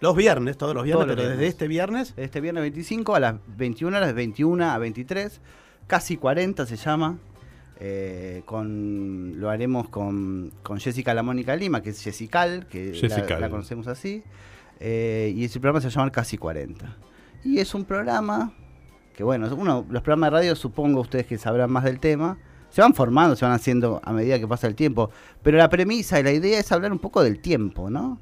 [0.00, 3.20] los viernes, todos los viernes, Todos los pero desde este viernes, Este viernes 25 a
[3.20, 5.40] las 21 horas, 21 a 23,
[5.86, 7.18] casi 40 se llama.
[7.78, 12.92] eh, con, lo haremos con, con Jessica La Mónica Lima, que es Jessical, que.
[13.38, 14.24] La, conocemos así.
[14.80, 16.96] eh, y ese programa se llama Casi 40.
[17.44, 18.52] Y es un programa
[19.14, 22.36] que, bueno, uno, los programas de radio, supongo ustedes que sabrán más del tema,
[22.70, 25.10] se van formando, se van haciendo a medida que pasa el tiempo.
[25.42, 28.18] Pero la premisa y la idea es hablar un poco del tiempo, ¿no?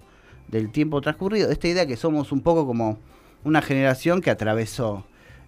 [0.48, 1.50] Del tiempo transcurrido.
[1.50, 2.98] Esta idea que somos un poco como
[3.44, 5.04] una generación que atravesó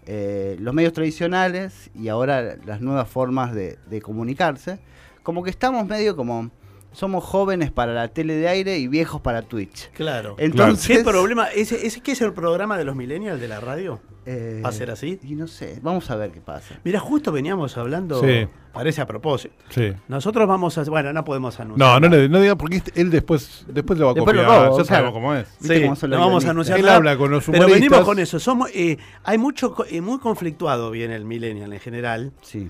[0.07, 4.79] eh, los medios tradicionales y ahora las nuevas formas de, de comunicarse.
[5.23, 6.51] Como que estamos medio como...
[6.93, 9.91] Somos jóvenes para la tele de aire y viejos para Twitch.
[9.93, 10.35] claro.
[10.39, 11.47] Entonces, ¿Qué problema?
[11.49, 14.01] ¿Ese, ese, ¿Qué es el programa de los millennials de la radio?
[14.27, 15.19] eh, ¿Va a ser así?
[15.23, 16.79] Y no sé, vamos a ver qué pasa.
[16.85, 18.47] Mira, justo veníamos hablando, Sí.
[18.73, 19.55] parece a propósito.
[19.71, 19.93] Sí.
[20.09, 22.01] Nosotros vamos a, bueno, no podemos anunciar.
[22.01, 24.43] No, no, le, no diga porque este- él después, después lo va a Después lo
[24.45, 24.85] robo, ya claro.
[24.85, 25.47] sabemos cómo es.
[25.61, 27.81] ¿Viste Sí, cómo no vamos a anunciar Él nada, habla con los Pero humoristas.
[27.81, 28.39] venimos con eso.
[28.39, 32.33] Somos, eh, hay mucho, eh, muy conflictuado viene el millennial en general.
[32.43, 32.69] Sí.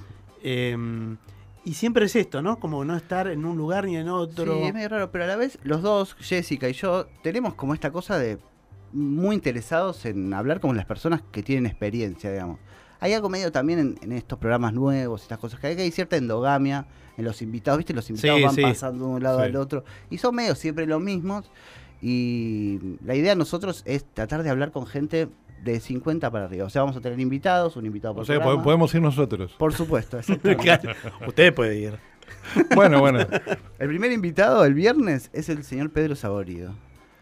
[1.64, 2.58] Y siempre es esto, ¿no?
[2.58, 4.54] Como no estar en un lugar ni en otro.
[4.54, 7.74] Sí, es medio raro, pero a la vez los dos, Jessica y yo, tenemos como
[7.74, 8.38] esta cosa de
[8.92, 12.58] muy interesados en hablar con las personas que tienen experiencia, digamos.
[12.98, 15.90] Hay algo medio también en, en estos programas nuevos, estas cosas que hay, que hay
[15.90, 17.94] cierta endogamia en los invitados, ¿viste?
[17.94, 18.62] Los invitados Sí, van sí.
[18.62, 19.44] pasando de un lado Sí.
[19.44, 21.50] al otro y son medio siempre los mismos.
[22.02, 25.28] Y la idea de nosotros es tratar de hablar con gente
[25.62, 26.64] de 50 para arriba.
[26.66, 28.62] O sea, vamos a tener invitados, un invitado por O sea, programa.
[28.62, 29.54] podemos ir nosotros.
[29.58, 30.88] Por supuesto, exactamente.
[31.26, 31.94] Usted puede ir.
[32.74, 33.18] Bueno, bueno.
[33.78, 36.72] El primer invitado el viernes es el señor Pedro Saborido.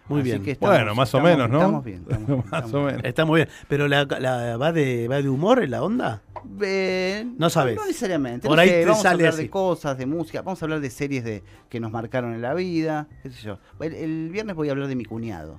[0.09, 0.43] Muy Así bien.
[0.43, 1.59] que estamos- Bueno, más o menos, ¿no?
[1.59, 2.03] Estamos bien.
[2.09, 2.87] estamos bien, Más estamos o bien.
[2.97, 3.05] menos.
[3.05, 3.49] Está muy bien.
[3.69, 6.23] Pero la, la- va, de, va de humor en la onda.
[6.63, 7.77] Eh, No sabes.
[7.77, 8.47] No necesariamente.
[8.49, 9.43] Por no ahí sé, te vamos a hablar así.
[9.43, 12.55] de cosas, de música, vamos a hablar de series de que nos marcaron en la
[12.55, 13.59] vida, qué sé yo.
[13.81, 15.59] El, el viernes voy a hablar de mi cuñado.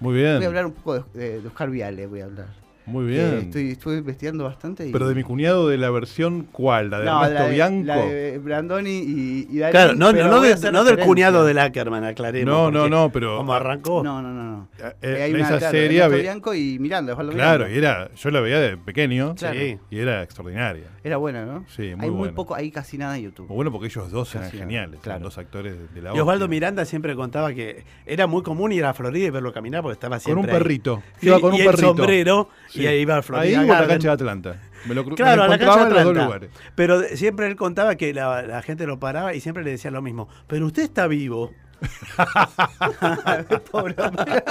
[0.00, 0.36] Muy bien.
[0.36, 2.48] Voy a hablar un poco de, de- Oscar Viale, voy a hablar.
[2.90, 3.38] Muy Eh, bien.
[3.46, 4.86] estoy, estoy investigando bastante.
[4.88, 4.92] Y...
[4.92, 7.86] Pero de mi cuñado de la versión cuál, la de no, Ernesto la de, Bianco.
[7.86, 11.58] la de Brandoni y, y Darín, Claro, no, no, de- hacer no del cuñado del
[11.58, 12.52] Ackerman, aclaremos.
[12.54, 14.02] No, no, no, pero- Como arrancó.
[14.02, 14.42] No, no, no.
[14.44, 14.68] no.
[14.78, 17.74] Eh, Eh, una, esa claro, serie Ernesto ve- Bianco y Miranda, Osvaldo Claro, Miranda.
[17.74, 19.58] y era, yo la veía de pequeño Claro.
[19.58, 19.78] Sí.
[19.90, 20.84] y era extraordinaria.
[21.02, 21.64] Era buena, ¿no?
[21.68, 22.34] Sí, muy Hay muy buena.
[22.34, 23.46] poco, hay casi nada en YouTube.
[23.48, 25.20] Muy bueno porque ellos dos eran geniales, claro.
[25.24, 26.48] dos actores de, de la Y Osvaldo hostia.
[26.56, 30.16] Miranda siempre contaba que era muy común ir a Florida y verlo caminar porque estaba
[30.16, 30.62] Con siempre un ahí.
[30.62, 31.02] perrito.
[31.22, 31.86] Iba con un el perrito.
[31.88, 32.79] sombrero Sí.
[32.82, 34.56] Y ahí iba a Florida Ahí o a la cancha de Atlanta.
[34.86, 36.46] Me lo, me Claro, lo a la cancha encontraba de en los dos Atlanta.
[36.46, 36.50] lugares.
[36.74, 40.02] Pero siempre él contaba que la, la gente lo paraba y siempre le decía lo
[40.02, 40.28] mismo.
[40.46, 41.52] Pero usted está vivo.
[43.70, 44.42] Pobre hombre.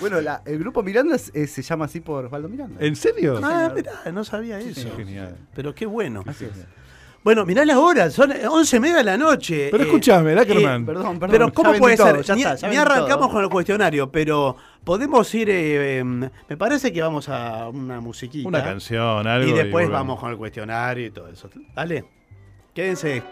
[0.00, 2.84] bueno, la- el grupo Miranda es- se llama así por Osvaldo Miranda.
[2.84, 3.40] ¿En serio?
[3.42, 4.90] Ah, mirá, no sabía eso.
[4.96, 5.36] Genial.
[5.54, 6.22] Pero qué bueno.
[6.26, 6.66] Así es.
[7.22, 9.68] Bueno, mirá la hora, son once y media de la noche.
[9.70, 10.86] Pero Eh, escuchame, Ackerman.
[10.86, 11.30] Perdón, perdón.
[11.30, 12.22] Pero ya ¿cómo puede todo, ser?
[12.22, 13.30] ya ni está, ya ni arrancamos todo.
[13.30, 18.48] con el cuestionario, pero podemos ir, eh, eh, me parece que vamos a una musiquita.
[18.48, 19.46] Una canción, algo.
[19.48, 19.92] Y después bueno.
[19.92, 21.50] vamos con el cuestionario y todo eso.
[21.74, 22.04] Dale,
[22.72, 23.22] quédense.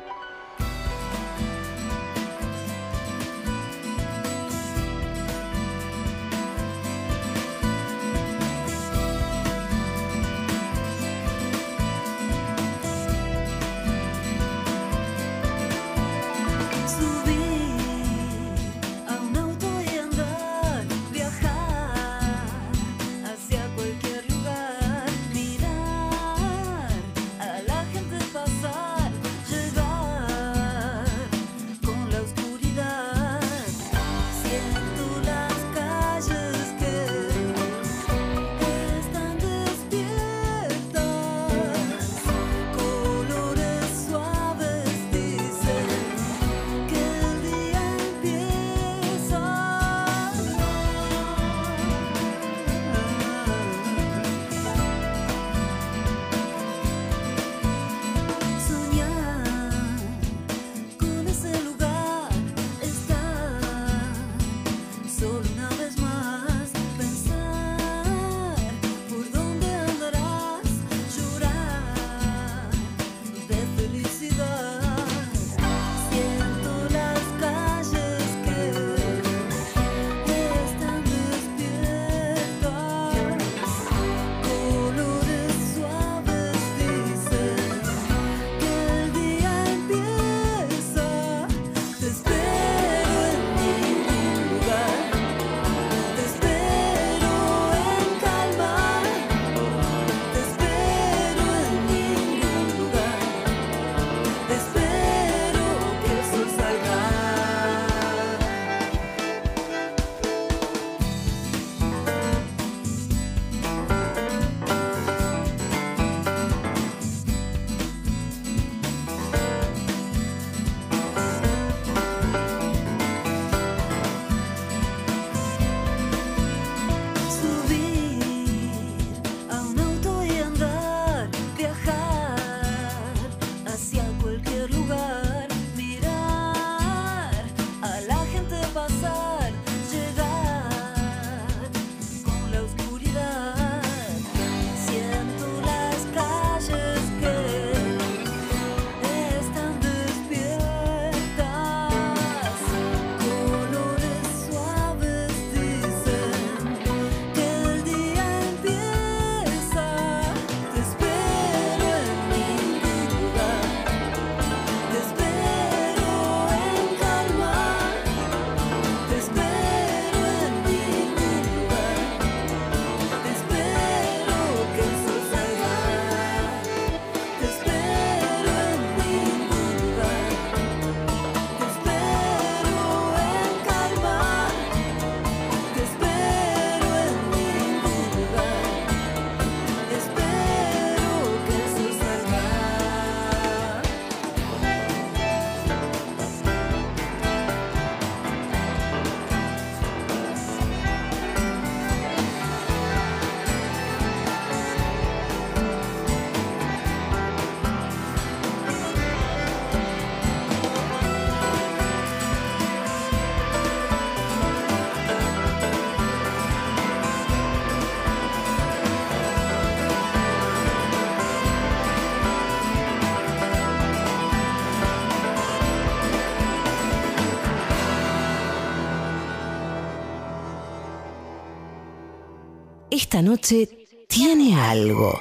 [233.09, 233.67] Esta noche
[234.07, 235.19] tiene algo.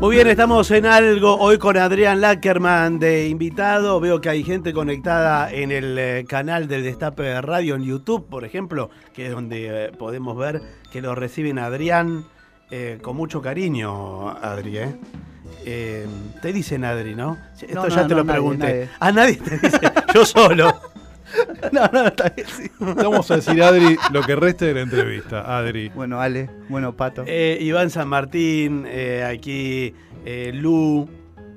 [0.00, 4.00] Muy bien, estamos en algo hoy con Adrián Lackerman de invitado.
[4.00, 8.26] Veo que hay gente conectada en el eh, canal del Destape de Radio en YouTube,
[8.30, 12.24] por ejemplo, que es donde eh, podemos ver que lo reciben a Adrián
[12.70, 14.78] eh, con mucho cariño, Adri.
[14.78, 14.96] ¿eh?
[15.66, 16.06] Eh,
[16.40, 17.36] te dicen Adri, ¿no?
[17.60, 18.64] Esto No, ya no, te lo nadie, pregunté.
[18.66, 18.88] nadie.
[18.98, 19.80] A nadie te dice,
[20.14, 20.72] yo solo.
[21.72, 22.70] No, no, está bien, sí.
[22.78, 25.58] Vamos a decir, Adri, lo que reste de la entrevista.
[25.58, 25.88] Adri.
[25.90, 27.24] Bueno, Ale, bueno, Pato.
[27.26, 31.08] Eh, Iván San Martín, eh, aquí eh, Lu.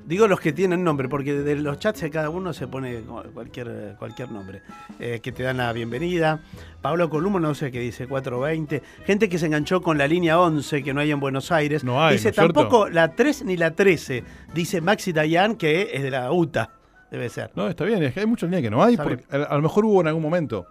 [0.06, 3.02] Digo los que tienen nombre, porque de los chats de cada uno se pone
[3.34, 4.62] cualquier, cualquier nombre.
[4.98, 6.40] eh, que te dan la bienvenida.
[6.80, 8.82] Pablo Columo, no sé qué dice, 420.
[9.04, 11.84] Gente que se enganchó con la línea 11, que no hay en Buenos Aires.
[11.84, 12.52] No hay, dice ¿no es cierto?
[12.54, 14.24] tampoco la 3 ni la 13.
[14.54, 16.70] Dice Maxi Dayan, que es de la UTA.
[17.10, 17.50] Debe ser.
[17.54, 19.16] No, está bien, es que hay muchas líneas que no hay, Sabe.
[19.16, 20.66] porque a, a lo mejor hubo en algún momento.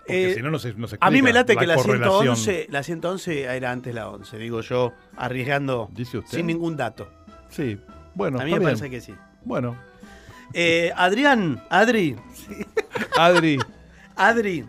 [0.00, 2.36] Porque Eh, si no, no se, no se A mí me late que la correlación.
[2.36, 6.38] 111, la 111 era antes la 11, digo yo, arriesgando ¿Dice usted?
[6.38, 7.08] sin ningún dato.
[7.50, 7.78] Sí,
[8.14, 8.78] bueno, a mí está me bien.
[8.78, 9.14] parece que sí.
[9.44, 9.76] Bueno,
[10.54, 12.16] Eh, Adrián, Adri,
[13.18, 13.58] Adri,
[14.16, 14.64] Adri,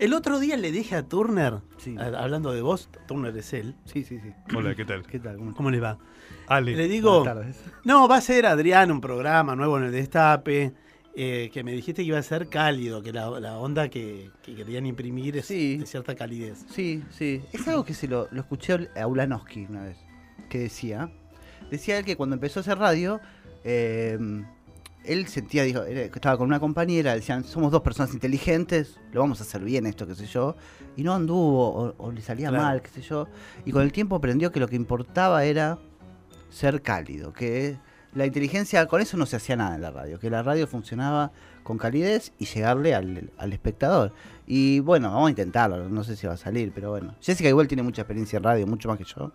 [0.00, 1.96] el otro día le dije a Turner, Sí.
[1.98, 4.32] a- hablando de vos, Turner es él, Sí, sí, sí.
[4.56, 5.04] hola, ¿qué tal?
[5.06, 5.36] ¿Qué tal?
[5.36, 5.98] ¿Cómo ¿cómo le va?
[6.46, 6.76] Ale.
[6.76, 7.24] Le digo,
[7.84, 10.72] no, va a ser Adrián un programa nuevo en el Destape,
[11.16, 14.54] eh, que me dijiste que iba a ser cálido, que la, la onda que, que
[14.54, 15.78] querían imprimir es Sí.
[15.78, 16.64] de cierta calidez.
[16.70, 17.42] Sí, sí.
[17.52, 19.96] Es algo que se lo, lo escuché a Ulanowski una vez,
[20.48, 21.10] que decía.
[21.70, 23.20] Decía él que cuando empezó a hacer radio,
[23.62, 24.18] eh,
[25.04, 29.44] él sentía, dijo, estaba con una compañera, decían, somos dos personas inteligentes, lo vamos a
[29.44, 30.56] hacer bien esto, qué sé yo.
[30.96, 32.64] Y no anduvo, o, o le salía Claro.
[32.64, 33.28] mal, qué sé yo.
[33.64, 35.78] Y con el tiempo aprendió que lo que importaba era
[36.54, 37.76] ser cálido, que
[38.14, 41.32] la inteligencia, con eso no se hacía nada en la radio, que la radio funcionaba
[41.64, 44.12] con calidez y llegarle al, al espectador.
[44.46, 47.14] Y bueno, vamos a intentarlo, no sé si va a salir, pero bueno.
[47.20, 49.32] Jessica igual tiene mucha experiencia en radio, mucho más que yo,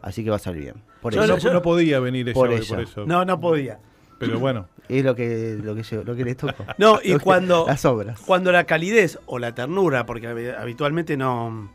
[0.00, 0.76] así que va a salir bien.
[1.00, 3.04] Por Yo eso no, yo- no podía venir ella Por hoy, por eso.
[3.06, 3.78] No, no podía.
[4.18, 6.64] Pero bueno, es lo que, lo que, yo- lo que le tocó.
[6.78, 8.20] No, y que- cuando, Las obras.
[8.20, 11.70] Cuando la calidez o la ternura, porque hab- habitualmente no.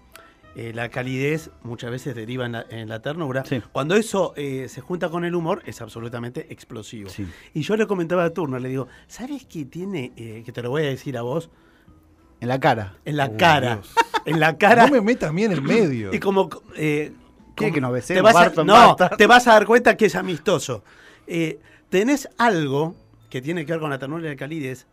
[0.57, 3.45] Eh, la calidez muchas veces deriva en la, en la ternura.
[3.45, 3.61] Sí.
[3.71, 7.09] Cuando eso eh, se junta con el humor, es absolutamente explosivo.
[7.09, 7.27] Sí.
[7.53, 10.11] Y yo le comentaba a Turner, le digo, ¿sabes qué tiene?
[10.17, 11.49] eh, que te lo voy a decir a vos,
[12.39, 12.95] En la cara.
[13.05, 13.75] en la Oh, cara.
[13.75, 13.93] Dios.
[14.25, 14.87] En la cara.
[14.87, 16.13] no me metas a mí en el medio.
[16.13, 16.49] Y como.
[16.75, 17.13] eh,
[17.55, 19.17] ¿Quiere como- que nos besemos, te vas a- No, Barton?
[19.17, 20.83] te vas a dar cuenta que es amistoso.
[21.89, 22.95] Tenés algo
[23.29, 24.87] que tiene que ver con la ternura y la calidez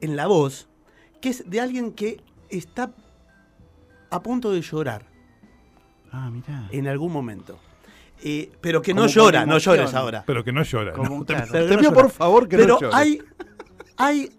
[0.00, 0.68] en la voz,
[1.20, 2.90] que es de alguien que está
[4.14, 5.04] a punto de llorar
[6.12, 6.68] Ah, mirá.
[6.70, 7.58] en algún momento.
[8.22, 10.22] Eh, pero que no Como con llora, no llores ahora.
[10.26, 10.92] Pero que no llora.
[10.92, 11.24] Como- ¿no?
[11.24, 11.48] Te, claro.
[11.52, 12.02] Pero te no pido llora.
[12.02, 12.94] por favor que Pero no llore.
[12.96, 13.18] hay,
[13.96, 14.30] hay,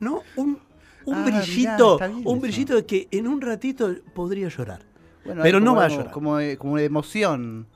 [0.00, 0.22] ¿no?
[0.36, 0.58] Un,
[1.06, 2.36] un Ah, brillito, está un eso.
[2.36, 4.80] brillito de que en un ratito podría llorar.
[5.24, 6.10] Bueno, pero no como va a llorar.
[6.10, 7.66] Como, de- como emoción.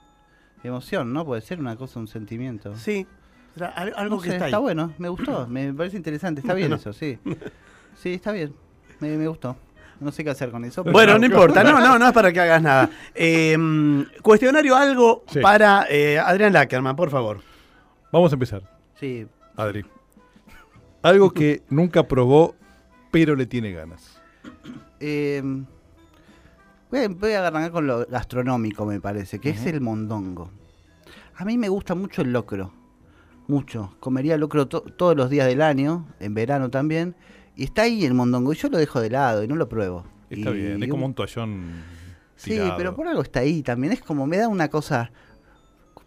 [0.64, 1.24] Emoción, ¿no?
[1.24, 2.74] Puede ser una cosa, un sentimiento.
[2.76, 3.06] Sí,
[3.76, 4.54] algo No que sé, está ahí.
[4.62, 7.18] bueno, me gustó, me parece interesante, está bien eso, sí.
[7.96, 8.52] Sí, está bien,
[9.00, 9.56] me, me gustó.
[10.00, 10.82] No sé qué hacer con eso.
[10.82, 12.90] pero- Bueno, no importa, no, no, no es para que hagas nada.
[13.14, 13.56] Eh,
[14.22, 15.40] cuestionario algo Sí.
[15.40, 17.40] para eh, Adrián Lackerman, por favor.
[18.12, 18.62] Vamos a empezar,
[18.98, 19.26] Sí,
[19.56, 19.84] Adri.
[21.02, 22.54] Algo que nunca probó,
[23.10, 24.20] pero le tiene ganas.
[25.00, 25.42] eh,
[26.90, 30.50] voy, a, voy a arrancar con lo gastronómico, me parece, que es el mondongo.
[31.36, 32.72] A mí me gusta mucho el locro,
[33.48, 33.96] mucho.
[34.00, 37.14] Comería locro to- todos los días del año, en verano también.
[37.56, 40.04] Y está ahí el mondongo, y yo lo dejo de lado y no lo pruebo.
[40.30, 41.82] Está Y- bien, y es como un- toallón.
[42.36, 43.92] Sí, pero por algo está ahí también.
[43.92, 45.10] Es como, me da una cosa.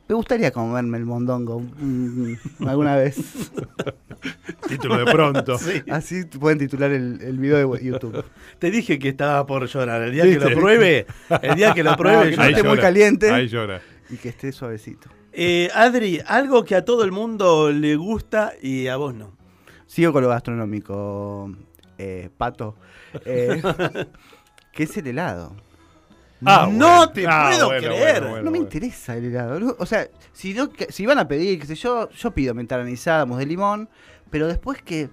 [0.10, 2.33] Me gustaría comerme el mondongo mm,
[2.67, 3.17] alguna vez.
[4.67, 5.57] Título de pronto.
[5.89, 8.23] Así pueden titular el, el video de YouTube.
[8.60, 10.01] Te dije que estaba por llorar.
[10.03, 11.05] El día que lo pruebe,
[11.41, 12.49] el día que lo pruebe, No, que no llora.
[12.57, 13.31] esté muy caliente.
[13.31, 13.81] Ahí llora.
[14.10, 15.10] Y que esté suavecito.
[15.33, 19.37] Eh, Adri, algo que a todo el mundo le gusta y a vos no.
[19.88, 21.52] Sigo con lo gastronómico,
[21.97, 22.76] eh, pato.
[23.26, 23.62] Eh,
[24.71, 25.56] que es el helado.
[26.45, 27.10] Ah, No bueno.
[27.13, 28.21] te Ah, puedo bueno, creer.
[28.21, 29.60] bueno, no me interesa el helado.
[29.60, 29.76] ¿no?
[29.80, 33.26] O sea, si, no, si van a pedir, qué sé yo, yo pido menta granizada,
[33.26, 33.89] mousse de limón,
[34.30, 35.10] pero después que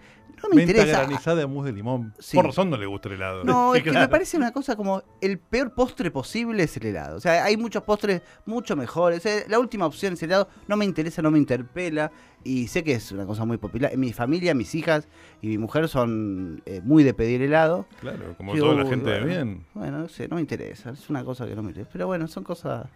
[0.49, 1.01] no me Menta interesa.
[1.03, 2.15] granizada de mousse de limón.
[2.19, 2.37] Sí.
[2.37, 3.45] Por razón no le gusta el helado.
[3.45, 4.07] No, Sí, es que claro.
[4.07, 7.17] me parece una cosa como el peor postre posible es el helado.
[7.17, 9.25] O sea, hay muchos postres mucho mejores.
[9.27, 10.49] Eh, La última opción es el helado.
[10.69, 12.11] No me interesa, no me interpela.
[12.47, 13.93] Y sé que es una cosa muy popular.
[13.95, 15.09] En mi familia, mis hijas
[15.41, 17.87] y mi mujer son eh, muy de pedir helado.
[18.01, 19.67] Claro, como Yo, toda la gente de bueno, bien.
[19.73, 20.91] Bueno, no sé, no me interesa.
[20.91, 21.91] Es una cosa que no me interesa.
[21.93, 22.87] Pero bueno, son cosas.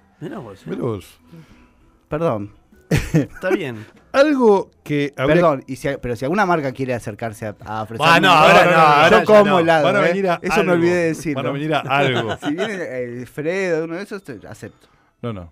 [0.79, 1.19] Vos.
[2.09, 2.53] Perdón.
[3.13, 3.85] Está bien.
[4.13, 8.07] Algo que habría Perdón, y si- pero si alguna marca quiere acercarse a, a ofrecer.
[8.09, 9.59] Ah, no, ahora no, ahora yo como no.
[9.59, 9.85] helado.
[9.85, 10.09] Van a ¿eh?
[10.09, 10.65] venir a Eso algo.
[10.67, 11.35] me olvidé de decir.
[11.35, 12.37] Van a venir a algo.
[12.43, 14.89] Si viene el Fredo, uno de esos, te- acepto.
[15.23, 15.51] No, no.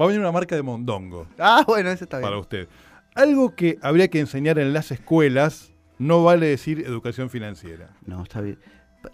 [0.00, 2.28] Va a venir una marca de mondongo Ah, bueno, eso está bien.
[2.28, 2.68] para usted.
[3.16, 7.88] Algo que habría que enseñar en las escuelas no vale decir educación financiera.
[8.06, 8.60] No, está bien.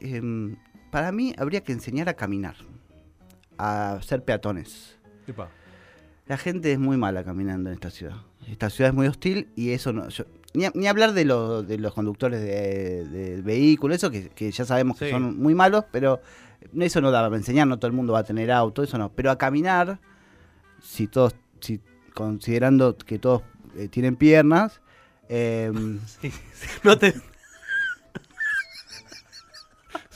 [0.01, 0.57] Em,
[0.91, 2.57] para mí habría que enseñar a caminar,
[3.57, 4.99] a ser peatones.
[5.27, 5.49] Epa.
[6.27, 8.17] La gente es muy mala caminando en esta ciudad.
[8.49, 10.09] Esta ciudad es muy hostil y eso no.
[10.09, 14.51] yo- ni, ni hablar de, lo- de los conductores de, de vehículos, eso que, que
[14.51, 15.11] ya sabemos que Sí.
[15.11, 16.21] son muy malos, pero
[16.79, 19.11] eso no da para enseñar, no todo el mundo va a tener auto, eso no.
[19.13, 19.99] Pero a caminar,
[20.83, 21.81] si todos, si
[22.15, 23.43] considerando que todos
[23.77, 24.81] eh, tienen piernas,
[25.29, 25.99] em,
[26.85, 27.15] No te.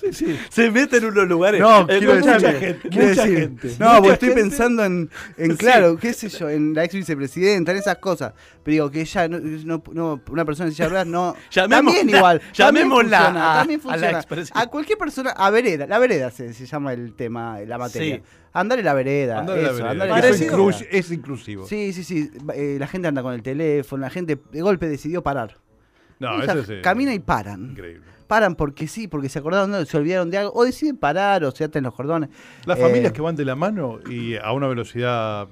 [0.00, 0.38] Sí, sí.
[0.48, 1.60] Se mete en unos lugares.
[1.60, 2.88] No, Eh, quiero mucha decir, gente.
[2.88, 3.68] quiero mucha decir- gente.
[3.80, 4.42] No, Mucha porque estoy gente.
[4.42, 8.32] pensando en, en claro, qué sé yo, en la ex vicepresidenta, en esas cosas.
[8.62, 11.34] Pero digo que ella, no, no- no- una persona en silla de ruedas no.
[11.50, 12.38] Llamemos- también igual.
[12.40, 12.54] también
[12.86, 14.60] llamémosla funciona, a- también a la funciona.
[14.62, 18.16] A cualquier persona, a vereda, la vereda se, se llama el tema, la materia.
[18.16, 18.22] Sí.
[18.52, 19.40] Andar en la vereda.
[19.40, 19.94] Andar en la vereda.
[19.94, 21.66] la incluye- es inclusivo.
[21.66, 22.30] Sí, sí, sí.
[22.54, 25.56] eh, la gente anda con el teléfono, la gente de golpe decidió parar.
[26.18, 27.70] No, Esa- eso es eh, camina y paran.
[27.72, 28.06] increíble.
[28.28, 31.64] Paran porque sí, porque se acordaron, se olvidaron de algo, o deciden parar, o se
[31.64, 32.28] aten los cordones.
[32.66, 35.48] Las Eh, familias que van de la mano y a una velocidad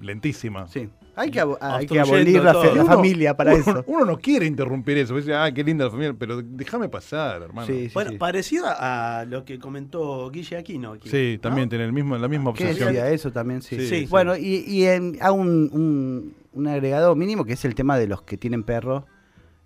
[0.00, 0.66] lentísima.
[0.68, 0.88] Sí.
[1.16, 3.84] Hay que, hay que abolir la, Uno- familia para uno, eso.
[3.88, 5.14] Uno no quiere interrumpir eso.
[5.16, 7.66] Dice, ah, qué linda la familia, pero déjame pasar, hermano.
[7.66, 8.16] Sí, Sí, sí, Bueno, sí.
[8.16, 10.92] parecido a lo que comentó Guille Aquino.
[10.92, 11.68] aquí, también ¿no?
[11.70, 12.96] tiene el mismo, la misma ¿Qué obsesión.
[12.96, 13.60] eso también?
[13.60, 13.76] Sí.
[13.80, 14.06] Sí, Sí.
[14.08, 18.06] Bueno, y, y en- hago un, un, un agregado mínimo que es el tema de
[18.06, 19.04] los que tienen perro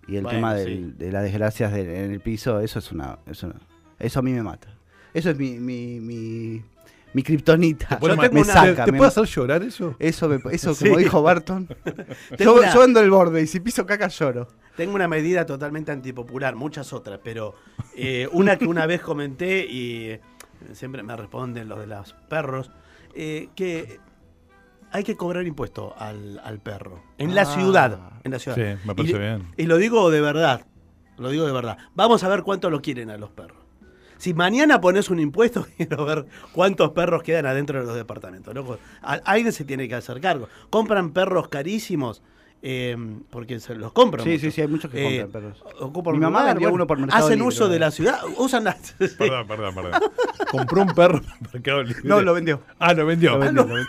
[0.07, 0.93] y el Bueno, tema sí.
[0.97, 2.59] de las desgracias de- en el piso.
[2.59, 3.19] Eso es una.
[3.27, 3.51] Eso,
[3.99, 4.67] eso a mí me mata.
[5.13, 6.61] Eso es mi, mi, mi,
[7.13, 7.87] mi kriptonita.
[7.87, 8.85] ¿Te, puede Yo ma- tengo me una- saca.
[8.85, 9.95] ¿Te me- puede hacer llorar eso?
[9.99, 10.85] eso, me- eso Sí.
[10.85, 11.67] como dijo Barton.
[12.39, 14.47] Yo, una- yo ando el borde y si piso caca lloro.
[14.75, 17.55] Tengo una medida totalmente antipopular, muchas otras, pero
[17.95, 20.21] eh, una que una vez comenté y eh,
[20.73, 22.71] siempre me responden los de los perros,
[23.13, 23.99] eh, que
[24.95, 27.03] hay que cobrar impuesto al, al perro.
[27.17, 27.45] En la Ah.
[27.45, 27.99] ciudad.
[28.23, 28.55] En la ciudad.
[28.55, 29.47] Sí, me parece y, bien.
[29.57, 30.65] Y lo digo de verdad.
[31.17, 31.77] Lo digo de verdad.
[31.95, 33.57] Vamos a ver cuánto lo quieren a los perros.
[34.17, 38.53] Si mañana pones un impuesto, quiero ver cuántos perros quedan adentro de los departamentos.
[38.53, 38.79] loco.
[39.01, 40.47] Alguien se tiene que hacer cargo.
[40.69, 42.21] Compran perros carísimos
[42.61, 42.95] eh,
[43.29, 44.23] porque se los compran.
[44.23, 44.41] Sí, mucho.
[44.41, 45.63] sí, sí, hay muchos que Eh, compran perros.
[45.81, 48.19] ocupan Mi mamá lugar, vendía uno por Mercado Hacen Libre, uso de la ciudad.
[48.37, 48.77] Usan la.
[49.17, 50.01] Perdón, perdón, perdón.
[50.51, 52.01] Compró un perro en Mercado Libre.
[52.05, 52.61] No, lo vendió.
[52.79, 53.31] Ah, lo vendió.
[53.33, 53.87] Lo vendió, lo vendió.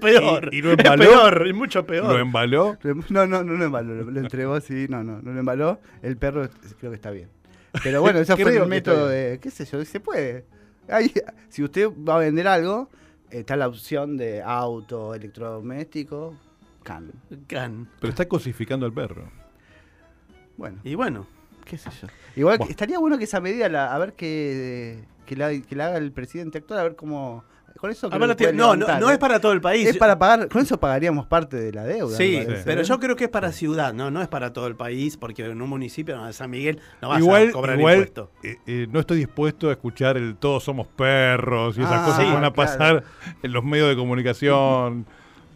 [0.00, 0.48] Peor.
[0.52, 1.02] ¿Y- y lo es embaló?
[1.04, 2.12] peor, es mucho peor.
[2.12, 2.78] Lo embaló.
[3.10, 5.80] No, no, no lo embaló, lo, lo entregó así, no, no, no lo embaló.
[6.02, 7.28] El perro creo que está bien.
[7.82, 10.44] Pero bueno, ese fue el método de, qué sé yo, se puede.
[10.88, 11.12] Ahí,
[11.48, 12.90] si usted va a vender algo,
[13.30, 16.34] está la opción de auto, electrodoméstico,
[16.82, 17.10] can.
[17.46, 17.88] Can.
[18.00, 19.30] Pero está cosificando al perro.
[20.56, 21.26] Bueno, Y bueno.
[21.64, 22.08] qué sé yo.
[22.36, 22.70] Igual Bueno.
[22.70, 26.12] estaría bueno que esa medida, la- a ver que, que, la, que la haga el
[26.12, 27.44] presidente actual, a ver cómo...
[27.82, 29.14] Con eso creo que no, no, levantar, no ¿eh?
[29.14, 29.88] es para todo el país.
[29.88, 32.16] Es para pagar, con eso pagaríamos parte de la deuda.
[32.16, 32.84] Sí, me parece, pero ¿eh?
[32.84, 35.60] yo creo que es para ciudad, no, no es para todo el país, porque en
[35.60, 38.30] un municipio no, de San Miguel no vas igual, a cobrar igual impuesto.
[38.44, 42.20] eh, eh, no estoy dispuesto a escuchar el todos somos perros y esas Ah, cosas
[42.24, 42.54] que van a claro.
[42.54, 43.04] pasar
[43.42, 45.04] en los medios de comunicación.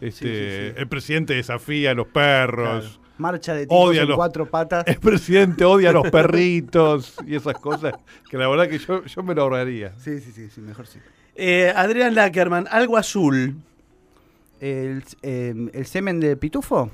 [0.01, 0.73] Este, Sí, sí, sí.
[0.81, 2.99] El presidente desafía a los perros.
[3.17, 4.83] Marcha de tipos Odia en los- cuatro patas.
[4.85, 7.93] El presidente odia a los perritos y esas cosas
[8.29, 9.93] que la verdad que yo, yo me lo ahorraría.
[9.97, 10.99] Sí, sí, sí, sí, mejor sí.
[11.37, 13.55] Eh, Adrián Lackerman, algo azul.
[14.59, 16.89] El, eh, el semen de pitufo,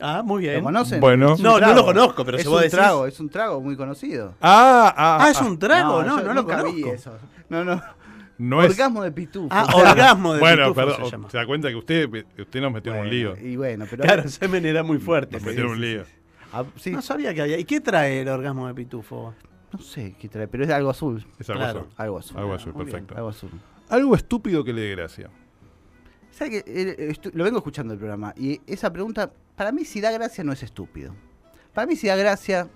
[0.00, 0.64] Ah, muy ¿lo bien.
[0.64, 0.98] conocen?
[1.00, 1.36] Bueno.
[1.38, 3.76] No, no lo conozco, pero es si vos un decís- trago, es un trago muy
[3.76, 4.34] conocido.
[4.40, 5.44] Ah, ah, Ah, es ah.
[5.44, 6.74] un trago, no, no, yo lo nunca conozco.
[6.76, 7.18] vi eso.
[7.48, 7.80] No, no.
[8.38, 8.70] No es.
[8.70, 9.48] Orgasmo de pitufo.
[9.50, 11.28] Ah, orgasmo de Bueno, pitufo perdón, se llama.
[11.30, 12.08] da cuenta que usted,
[12.38, 13.36] usted nos metió en un lío.
[13.38, 14.02] Y bueno, pero.
[14.02, 15.36] Claro, el semen era muy fuerte.
[15.36, 16.02] Nos metió en un lío.
[16.52, 17.58] Ah, sí, No sabía que había.
[17.58, 19.34] ¿Y qué trae el orgasmo de pitufo?
[19.72, 21.24] No sé qué trae, pero es algo azul.
[21.38, 21.80] Es algo Claro.
[21.80, 21.92] azul.
[21.96, 22.36] Algo azul.
[22.38, 22.92] Algo azul, muy bien.
[22.92, 23.16] perfecto.
[23.16, 23.50] Algo azul.
[23.88, 25.30] Algo estúpido que le dé gracia.
[26.30, 28.32] ¿Sabe que eh, estu- lo vengo escuchando el programa?
[28.36, 31.14] Y esa pregunta, para mí, si da gracia, no es estúpido.
[31.74, 32.68] Para mí, si da gracia,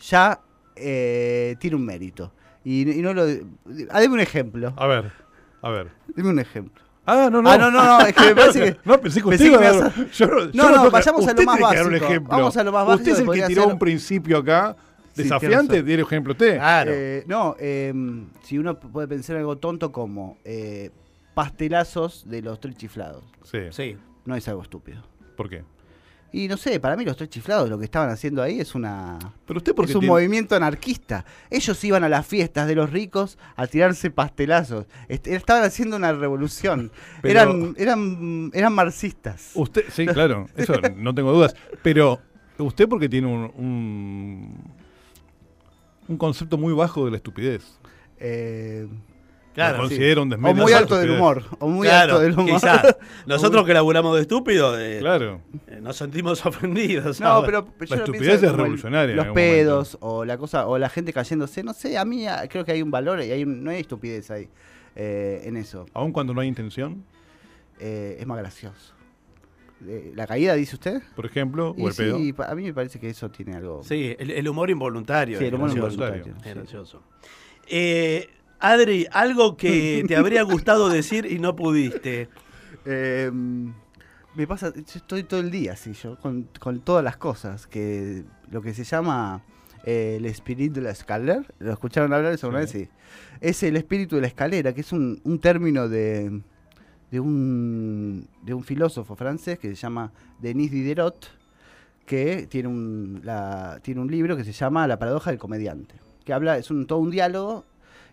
[0.00, 0.40] ya
[0.76, 2.32] eh, tiene un mérito.
[2.64, 3.22] Y, y no lo.
[3.90, 4.72] Ah, deme un ejemplo.
[4.76, 5.10] A ver,
[5.62, 5.90] a ver.
[6.14, 6.82] Deme un ejemplo.
[7.04, 7.50] Ah, no, no.
[7.50, 9.58] Ah, no, no, no, es que me parece que- No, pensé que usted que iba
[9.68, 12.24] a yo no, yo No, no, vayamos a lo más básico.
[12.28, 14.76] Vamos a lo más básico Usted es el que tiró un principio acá,
[15.14, 15.86] desafiante, tiene razón.
[15.86, 16.54] diera ejemplo usted.
[16.56, 16.90] Claro.
[16.94, 17.92] Eh, no, eh,
[18.42, 20.90] si uno puede pensar algo tonto como eh,
[21.34, 23.58] pastelazos de los tres chiflados, Sí.
[23.70, 23.96] Sí.
[24.24, 25.02] no es algo estúpido.
[25.36, 25.64] ¿Por qué?
[26.34, 29.18] Y no sé, para mí los tres chiflados lo que estaban haciendo ahí es una
[29.46, 31.26] Pero usted porque es un tiene- movimiento anarquista.
[31.50, 34.86] Ellos iban a las fiestas de los ricos a tirarse pastelazos.
[35.08, 36.90] Est- estaban haciendo una revolución.
[37.22, 39.50] Pero- Eran, eran, eran marxistas.
[39.54, 41.54] Usted, sí, claro, eso no tengo dudas.
[41.82, 42.18] Pero
[42.56, 44.64] usted porque tiene un, un,
[46.12, 47.78] un concepto muy bajo de la estupidez.
[48.18, 48.86] Eh,
[49.54, 49.96] Claro, Lo sí.
[49.96, 51.44] considero un o muy alto del humor.
[51.58, 52.46] O muy Claro, alto del humor.
[52.54, 52.96] quizás.
[53.26, 55.42] Nosotros que laburamos de estúpido, eh, Claro.
[55.66, 57.20] eh, nos sentimos ofendidos.
[57.20, 57.44] No, ¿sabes?
[57.44, 61.62] pero yo La estupidez es revolucionaria Los pedos o la cosa o la gente cayéndose,
[61.62, 64.30] no sé, a mí creo que hay un valor y hay un- no hay estupidez
[64.30, 64.48] ahí
[64.96, 65.84] eh, en eso.
[65.92, 67.04] Aun cuando no hay intención,
[67.78, 68.94] Eh, es más gracioso.
[69.86, 71.02] Eh, ¿La caída dice usted?
[71.16, 72.18] por ejemplo, Y o el pedo.
[72.18, 73.82] sí, a mí me parece que eso tiene algo.
[73.82, 75.38] Sí, el, el humor involuntario.
[75.38, 75.94] Sí, el humor gracioso.
[76.04, 77.02] involuntario, gracioso.
[77.68, 78.28] Eh,
[78.60, 82.28] Adri, algo que te habría gustado decir y no pudiste.
[82.84, 83.30] Eh,
[84.34, 88.24] me pasa, yo estoy todo el día así, yo, con, con todas las cosas, que
[88.50, 89.42] lo que se llama
[89.84, 92.78] eh, el espíritu de la escalera, ¿lo escucharon hablar eso una Sí.
[92.78, 92.88] vez?
[92.88, 92.90] Sí.
[93.40, 96.40] Es el espíritu de la escalera, que es un, un término de,
[97.12, 100.10] de, un, de un filósofo francés que se llama
[100.40, 101.28] Denis Diderot,
[102.06, 103.22] que tiene un,
[103.82, 105.94] tiene un libro que se llama La paradoja del comediante,
[106.24, 107.64] que habla, es un, todo un diálogo,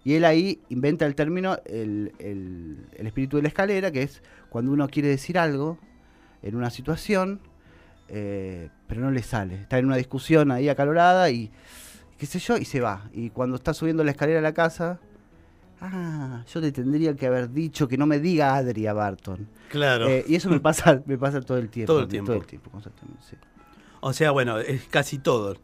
[0.04, 4.22] y él ahí inventa el término el, el- el espíritu de la escalera, que es
[4.50, 5.80] cuando uno quiere decir algo
[6.41, 7.39] en una situación,
[8.10, 9.56] eh, pero no le sale.
[9.56, 11.52] Está en una discusión ahí acalorada y
[12.18, 13.10] qué sé yo, y se va.
[13.14, 15.00] Y cuando está subiendo la escalera a la casa,
[15.82, 19.48] ah, yo te tendría que haber dicho que no me diga Adria Barton.
[19.70, 20.08] Claro.
[20.08, 21.94] Eh, y eso me pasa, me pasa todo el tiempo.
[21.94, 22.32] Todo el tiempo.
[22.32, 23.36] Todo el tiempo, constantemente, sí.
[24.02, 25.58] O sea, bueno, es casi todo.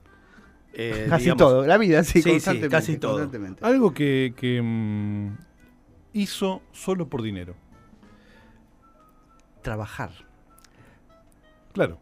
[0.73, 2.69] Eh, Casi digamos, todo, la vida, sí, Sí, sí, constantemente.
[2.75, 3.11] casi todo.
[3.13, 3.65] constantemente.
[3.65, 5.37] Algo que, que, mm,
[6.11, 7.55] hizo solo por dinero.
[9.61, 10.11] Trabajar.
[11.73, 11.97] Claro.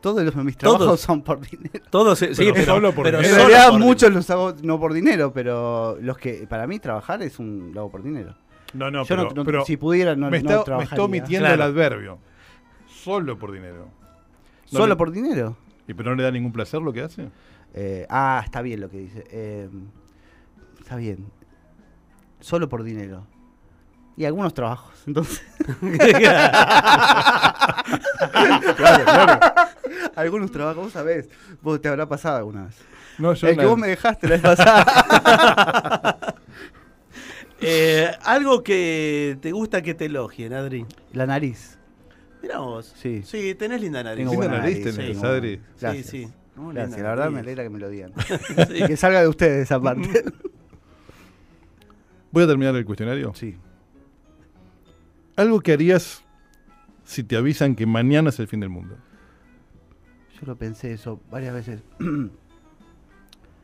[0.00, 0.76] Todos los, mis Todos.
[0.78, 1.84] trabajos son por dinero.
[1.90, 3.34] Todo se- sí, Pero pero, solo por pero dinero.
[3.34, 6.78] En solo realidad por muchos los hago no por dinero, pero los que para mí
[6.78, 8.34] trabajar es un lo hago por dinero.
[8.74, 11.02] No, no, Yo pero, no- no- pero si pudiera no, me, no está, me está
[11.02, 11.54] omitiendo Claro.
[11.54, 12.18] el adverbio.
[12.88, 13.88] Solo por dinero.
[14.72, 15.56] No ¿Solo le- por dinero?
[15.88, 17.30] ¿Y pero no le da ningún placer lo que hace?
[17.74, 19.24] Eh, ah, está bien lo que dice.
[19.30, 19.68] Eh,
[20.80, 21.26] está bien.
[22.40, 23.26] Solo por dinero.
[24.16, 25.42] Y algunos trabajos, entonces.
[28.76, 29.40] claro, claro.
[30.16, 31.28] Algunos trabajos, vos sabés.
[31.62, 32.76] Vos te habrá pasado alguna vez.
[33.18, 36.34] No, yo El que la- vos me dejaste la vez pasada.
[37.60, 40.84] Eh, algo que te gusta que te elogien, Adri.
[41.14, 41.78] la nariz.
[42.42, 42.92] Mira vos.
[42.98, 43.22] Sí.
[43.24, 44.18] Sí, tenés linda nariz.
[44.18, 45.56] Tengo Linda buena nariz nariz, tenés, tengo Adri.
[45.56, 46.06] Sí, Gracias.
[46.06, 46.28] sí.
[46.54, 48.12] Muy Gracias, linda la verdad me alegra que me lo digan.
[48.68, 48.86] Sí.
[48.86, 50.22] que salga de ustedes esa parte.
[52.30, 53.32] Voy a terminar el cuestionario.
[53.34, 53.56] sí.
[55.36, 56.22] Algo que harías
[57.04, 58.96] si te avisan que mañana es el fin del mundo.
[60.38, 61.82] Yo lo pensé eso varias veces.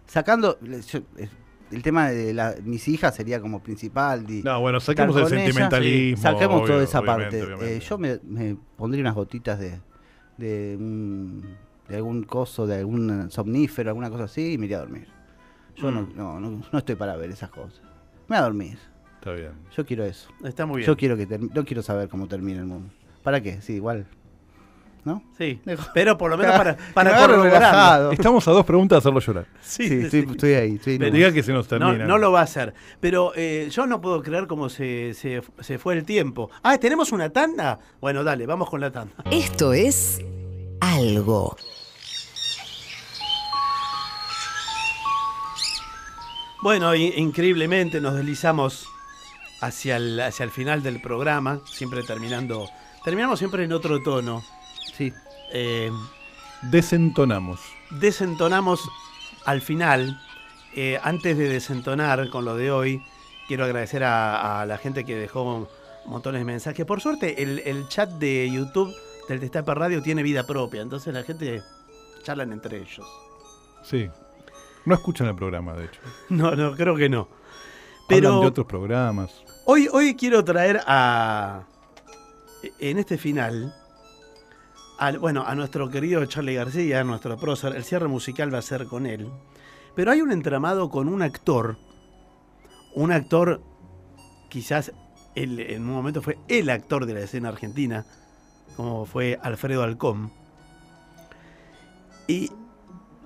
[0.06, 1.00] Sacando yo-
[1.70, 4.26] el tema de la, mis hijas sería como principal.
[4.26, 6.16] di- No, bueno, saquemos el sentimentalismo.
[6.16, 7.42] sí, saquemos obvio, toda esa parte.
[7.42, 7.76] obviamente.
[7.76, 9.80] Eh, yo me, me pondría unas gotitas de
[10.36, 11.56] de, un-
[11.88, 15.06] de algún coso, de algún somnífero, alguna cosa así y me iría a dormir.
[15.76, 16.12] Yo no, Mm.
[16.16, 17.80] no, no, no estoy para ver esas cosas.
[18.28, 18.78] Me voy a dormir.
[19.14, 19.52] Está bien.
[19.76, 20.28] Yo quiero eso.
[20.44, 20.86] Está muy bien.
[20.86, 22.90] Yo quiero que no quiero saber cómo termina el mundo.
[23.22, 23.60] ¿Para qué?
[23.62, 24.06] Sí, igual.
[25.04, 25.20] ¿No?
[25.36, 25.60] Sí.
[25.94, 28.12] Pero por lo menos para, para corroborarlo.
[28.12, 29.46] Estamos a dos preguntas de hacerlo llorar.
[29.60, 30.74] Sí, Sí, sí, estoy, ahí.
[30.76, 30.98] Estoy.
[30.98, 32.06] Diga que se nos No, termina.
[32.06, 32.72] no lo va a hacer.
[33.00, 36.50] Pero eh, yo no puedo creer cómo se, se, se fue el tiempo.
[36.62, 37.80] Ah, ¿tenemos una tanda?
[38.00, 39.12] Bueno, dale, vamos con la tanda.
[39.30, 40.20] Esto es
[40.80, 41.56] algo.
[46.62, 48.86] Bueno, increíblemente nos deslizamos
[49.60, 52.68] hacia el, hacia el final del programa, siempre terminando.
[53.04, 54.44] Terminamos siempre en otro tono.
[54.96, 55.12] Sí.
[55.52, 55.90] Eh,
[56.62, 57.60] Desentonamos.
[57.90, 58.80] desentonamos
[59.44, 60.20] al final.
[60.74, 63.02] Eh, antes de desentonar con lo de hoy,
[63.48, 65.68] quiero agradecer a, a la gente que dejó
[66.06, 66.86] montones de mensajes.
[66.86, 68.94] Por suerte, el, el chat de YouTube
[69.28, 71.62] del Destape Radio tiene vida propia, entonces la gente
[72.22, 73.06] charlan entre ellos.
[73.82, 74.08] Sí.
[74.84, 76.00] No escuchan el programa, de hecho.
[76.30, 77.28] No, no, creo que no.
[77.28, 79.30] Hablan Pero de otros programas.
[79.66, 81.64] hoy, hoy quiero traer a.
[82.78, 83.74] En este final.
[85.18, 87.74] Bueno, a nuestro querido Charlie García, nuestro prócer.
[87.74, 89.28] El cierre musical va a ser con él.
[89.96, 91.76] Pero hay un entramado con un actor.
[92.94, 93.60] Un actor.
[94.48, 94.92] Quizás
[95.34, 98.06] en un momento fue el actor de la escena argentina.
[98.76, 100.30] Como fue Alfredo Alcón.
[102.28, 102.50] Y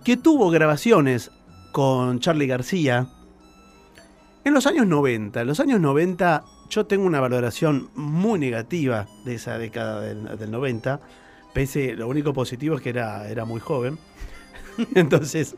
[0.02, 1.30] que tuvo grabaciones
[1.72, 3.08] con Charlie García
[4.44, 9.34] en los años 90, en los años 90 yo tengo una valoración muy negativa de
[9.34, 11.00] esa década del, del 90,
[11.56, 13.98] Pese, lo único positivo es que era, era muy joven.
[14.94, 15.56] Entonces,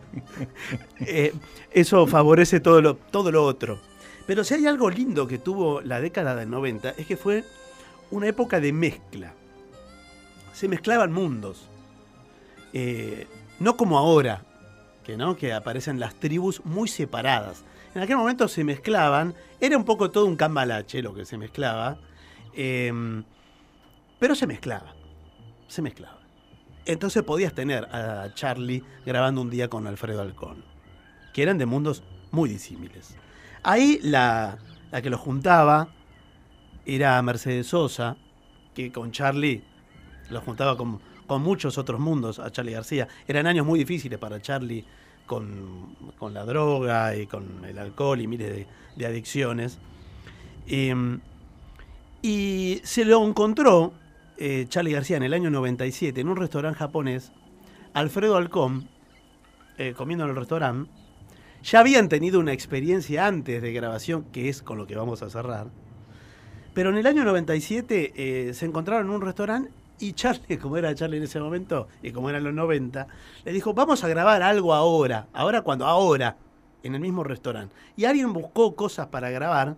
[1.00, 1.34] eh,
[1.72, 3.80] eso favorece todo lo, todo lo otro.
[4.24, 7.42] Pero si hay algo lindo que tuvo la década del 90, es que fue
[8.12, 9.34] una época de mezcla.
[10.52, 11.68] Se mezclaban mundos.
[12.72, 13.26] Eh,
[13.58, 14.44] no como ahora,
[15.02, 15.36] que, ¿no?
[15.36, 17.64] que aparecen las tribus muy separadas.
[17.96, 21.98] En aquel momento se mezclaban, era un poco todo un cambalache lo que se mezclaba,
[22.54, 22.92] eh,
[24.20, 24.94] pero se mezclaba,
[25.68, 26.18] se mezclaba.
[26.84, 30.64] Entonces podías tener a Charlie grabando un día con Alfredo Alcón,
[31.32, 33.14] que eran de mundos muy disímiles.
[33.62, 34.58] Ahí la,
[34.90, 35.88] la que los juntaba
[36.86, 38.16] era Mercedes Sosa,
[38.74, 39.62] que con Charlie
[40.30, 43.06] los juntaba con, con muchos otros mundos a Charlie García.
[43.26, 44.84] Eran años muy difíciles para Charlie
[45.26, 48.66] con, con la droga y con el alcohol y miles
[48.96, 49.78] de, adicciones.
[50.66, 51.18] Eh,
[52.22, 53.92] y se lo encontró
[54.38, 57.32] eh, Charlie García en el año 97 en un restaurante japonés,
[57.92, 58.88] Alfredo Alcón,
[59.78, 60.90] eh, comiendo en el restaurante.
[61.64, 65.30] Ya habían tenido una experiencia antes de grabación, que es con lo que vamos a
[65.30, 65.66] cerrar.
[66.72, 70.94] Pero en el año 97 eh, se encontraron en un restaurante y Charlie, como era
[70.94, 73.08] Charlie en ese momento y como eran los 90,
[73.44, 75.26] le dijo, vamos a grabar algo ahora.
[75.32, 76.36] ¿Ahora cuando Ahora,
[76.84, 77.74] en el mismo restaurante.
[77.96, 79.74] Y alguien buscó cosas para grabar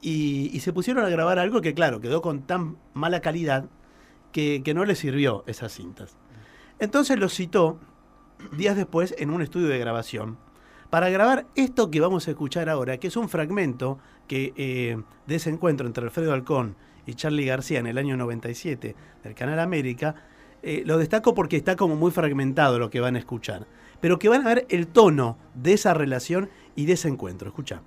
[0.00, 3.64] y, y se pusieron a grabar algo que, claro, quedó con tan mala calidad
[4.32, 6.16] que, que no le sirvió esas cintas.
[6.78, 7.78] Entonces lo citó
[8.56, 10.38] días después en un estudio de grabación
[10.90, 15.34] para grabar esto que vamos a escuchar ahora, que es un fragmento que, eh, de
[15.36, 16.74] ese encuentro entre Alfredo Alcón
[17.06, 20.14] y Charlie García en el año 97 del Canal América.
[20.62, 23.66] Eh, lo destaco porque está como muy fragmentado lo que van a escuchar,
[24.00, 27.48] pero que van a ver el tono de esa relación y de ese encuentro.
[27.48, 27.80] Escucha.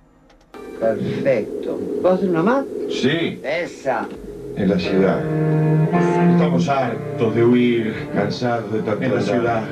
[0.80, 1.78] Perfecto.
[2.02, 2.64] ¿Vas a hacer una más?
[2.90, 4.08] Sí, Esa.
[4.56, 5.20] En la ciudad.
[6.32, 9.62] Estamos hartos de huir, cansados de tanta la ciudad.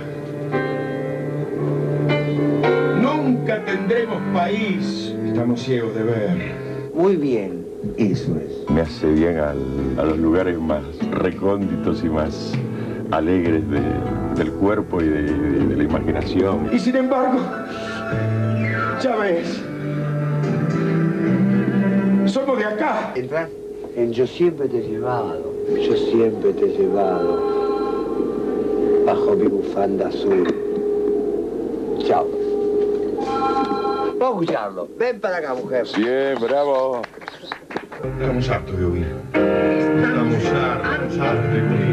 [3.01, 5.15] Nunca tendremos país.
[5.27, 6.91] Estamos ciegos de ver.
[6.95, 7.63] Muy bien.
[7.99, 8.71] Eso es.
[8.71, 12.53] me hace bien al- a los lugares más recónditos y más
[13.11, 13.83] alegres de-
[14.37, 16.71] del cuerpo y de, de- de la imaginación.
[16.73, 17.41] Y sin embargo,
[19.03, 19.61] ya ves,
[22.27, 23.11] somos de acá.
[23.17, 23.49] Entra
[23.97, 25.53] en Yo siempre te he llevado.
[25.69, 27.53] Yo siempre te he llevado.
[29.07, 30.47] Bajo mi bufanda azul.
[32.07, 32.27] Chao.
[34.19, 34.89] Vamos a escucharlo.
[34.99, 35.87] Ven para acá, mujer.
[35.97, 37.03] Bien, bravo.
[38.21, 39.17] Estamos hartos de huir.
[39.35, 41.93] Estamos hartos, hartos de huir.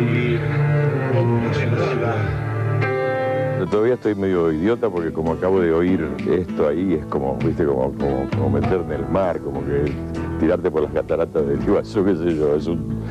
[3.60, 7.66] Yo todavía estoy medio idiota porque como acabo de oír esto ahí es como, viste,
[7.66, 9.92] como, como, como meterte en el mar, como que
[10.40, 13.04] tirarte por las cataratas del Iguazú, qué sé yo, es un...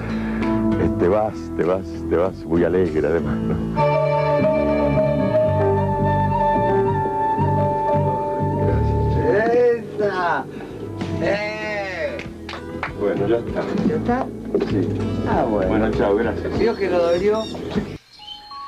[0.82, 3.78] es- te vas, te vas, te vas muy alegre además, ¿no?
[9.20, 10.44] ¡Esa!
[11.22, 12.18] ¡Eh!
[13.00, 13.62] Bueno, ya está.
[13.88, 14.26] ¿Ya está?
[14.70, 14.88] Sí.
[15.28, 15.68] Ah, bueno.
[15.70, 16.58] Bueno, chao, gracias.
[16.58, 17.44] ¿Vio que no dolió?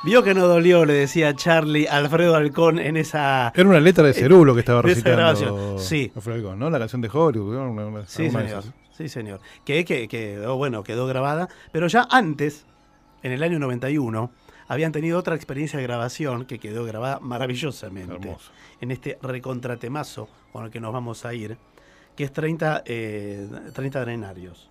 [0.03, 3.53] Vio que no dolió, le decía Charlie Alfredo Alcón en esa...
[3.55, 5.79] Era una letra de Cerulo que estaba recitando.
[5.79, 6.11] sí.
[6.17, 6.71] Alfredo Alcón, ¿no?
[6.71, 7.55] La canción de Hollywood.
[7.55, 8.03] ¿no?
[8.07, 8.65] Sí, señor.
[8.97, 9.41] Sí, señor.
[9.65, 11.49] Que, que quedó, bueno, quedó grabada.
[11.71, 12.65] Pero ya antes,
[13.23, 14.31] en el año 91,
[14.69, 18.15] habían tenido otra experiencia de grabación que quedó grabada maravillosamente.
[18.15, 18.53] Hermoso.
[18.81, 21.59] En este recontratemazo con el que nos vamos a ir,
[22.17, 24.71] que es 30, eh, 30 Drenarios.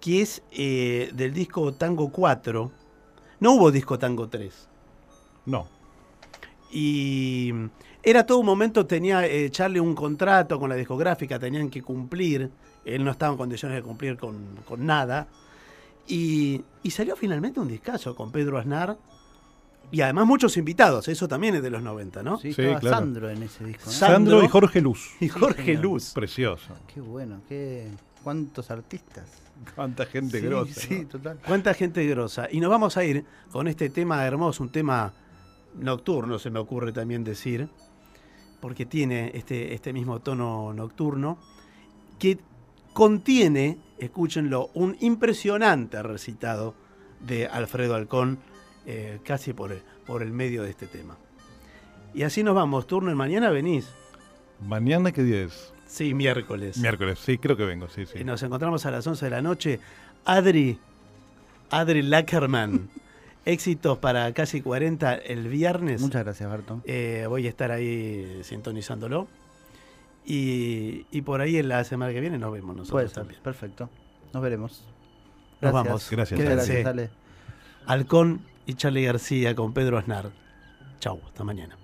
[0.00, 2.72] Que es eh, del disco Tango 4.
[3.40, 4.68] No hubo disco Tango 3.
[5.46, 5.68] No.
[6.70, 7.52] Y
[8.02, 12.50] era todo un momento, tenía eh, Charlie un contrato con la discográfica, tenían que cumplir,
[12.84, 15.28] él no estaba en condiciones de cumplir con, con nada.
[16.06, 18.96] Y, y salió finalmente un discazo con Pedro Aznar
[19.90, 22.38] y además muchos invitados, eso también es de los 90, ¿no?
[22.38, 22.96] Sí, Sí, estaba claro.
[22.96, 23.90] Sandro en ese disco.
[23.90, 25.10] Sandro Sandro y Jorge Luz.
[25.20, 25.74] Y Jorge.
[25.74, 26.12] Luz.
[26.12, 26.74] Precioso.
[26.92, 27.90] Qué bueno, qué
[28.22, 29.42] cuántos artistas.
[29.74, 30.80] Cuánta gente sí, grosa.
[30.80, 31.08] Sí, ¿no?
[31.08, 31.38] total.
[31.46, 32.48] Cuánta gente grosa.
[32.50, 35.14] Y nos vamos a ir con este tema hermoso, un tema
[35.78, 37.68] nocturno, se me ocurre también decir,
[38.60, 41.38] porque tiene este, este mismo tono nocturno,
[42.18, 42.38] que
[42.92, 46.74] contiene, escúchenlo, un impresionante recitado
[47.20, 48.40] de Alfredo Alcón,
[48.86, 51.16] eh, casi por el, por el medio de este tema.
[52.14, 53.88] Y así nos vamos, turno en mañana venís.
[54.60, 55.72] Mañana, ¿qué día es?
[55.86, 56.78] Sí, miércoles.
[56.78, 57.18] Miércoles.
[57.18, 57.88] Sí, creo que vengo.
[57.88, 58.18] Sí, sí.
[58.20, 59.80] Y nos encontramos a las 11 de la noche.
[60.24, 60.78] Adri,
[61.70, 62.88] Adri Lackerman.
[63.44, 66.00] Éxitos para casi 40 el viernes.
[66.00, 66.82] Muchas gracias, Barton.
[66.84, 69.28] Eh, voy a estar ahí sintonizándolo.
[70.24, 73.18] Y, y por ahí en la semana que viene nos vemos nosotros Puede ser.
[73.18, 73.40] también.
[73.42, 73.88] Perfecto.
[74.32, 74.84] Nos veremos.
[75.60, 76.10] Nos vamos.
[76.10, 77.10] Gracias, gracias, Ale.
[77.86, 80.30] Halcón y Charlie García con Pedro Aznar.
[81.00, 81.76] Chau, hasta mañana.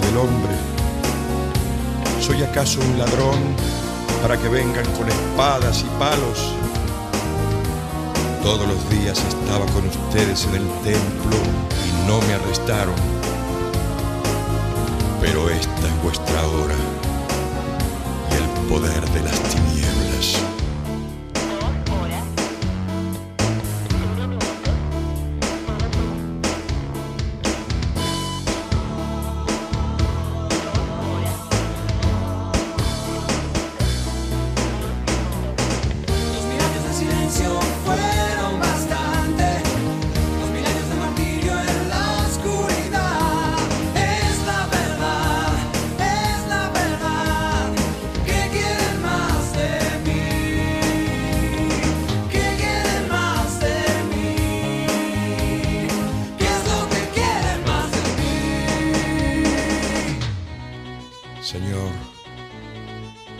[0.00, 0.56] Del Hombre.
[2.20, 3.38] ¿Soy acaso un ladrón
[4.22, 6.52] para que vengan con espadas y palos?
[8.42, 11.36] Todos los días estaba con ustedes en el templo
[11.86, 12.96] y no me arrestaron.
[15.20, 16.74] Pero esta es vuestra hora
[18.32, 19.03] y el poder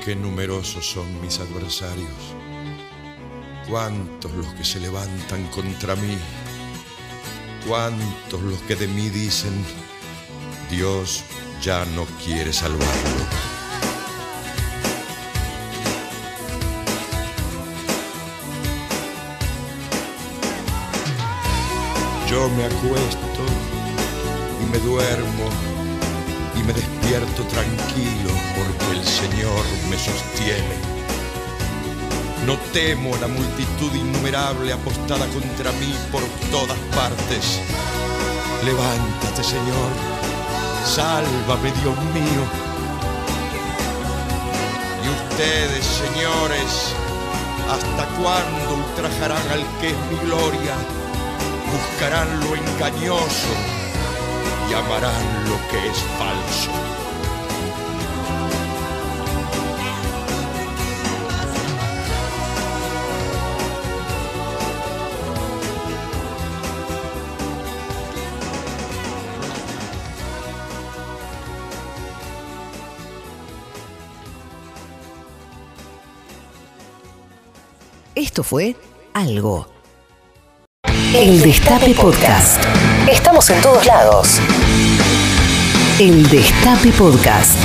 [0.05, 2.11] qué numerosos son mis adversarios,
[3.67, 6.19] cuántos los que se levantan contra mí,
[7.67, 9.65] cuántos los que de mí dicen,
[10.71, 11.25] Dios
[11.63, 13.25] ya no quiere salvarlo.
[22.29, 23.43] Yo me acuesto
[24.61, 25.49] y me duermo
[26.57, 30.77] y me despierto tranquilo porque el Señor me sostiene.
[32.47, 37.61] No temo la multitud innumerable apostada contra mí por todas partes.
[38.65, 39.91] Levántate, Señor,
[40.85, 42.45] sálvame, Dios mío.
[45.05, 46.95] Y ustedes, señores,
[47.71, 50.75] ¿hasta cuándo ultrajarán al que es mi gloria?
[51.75, 53.53] buscarán lo engañoso
[54.71, 56.84] y amarán lo que es falso.
[78.35, 78.75] Esto fue
[79.13, 79.69] Algo.
[81.15, 82.61] El Destape Podcast.
[83.09, 84.41] Estamos en todos lados.
[86.01, 87.57] El Destape Podcast.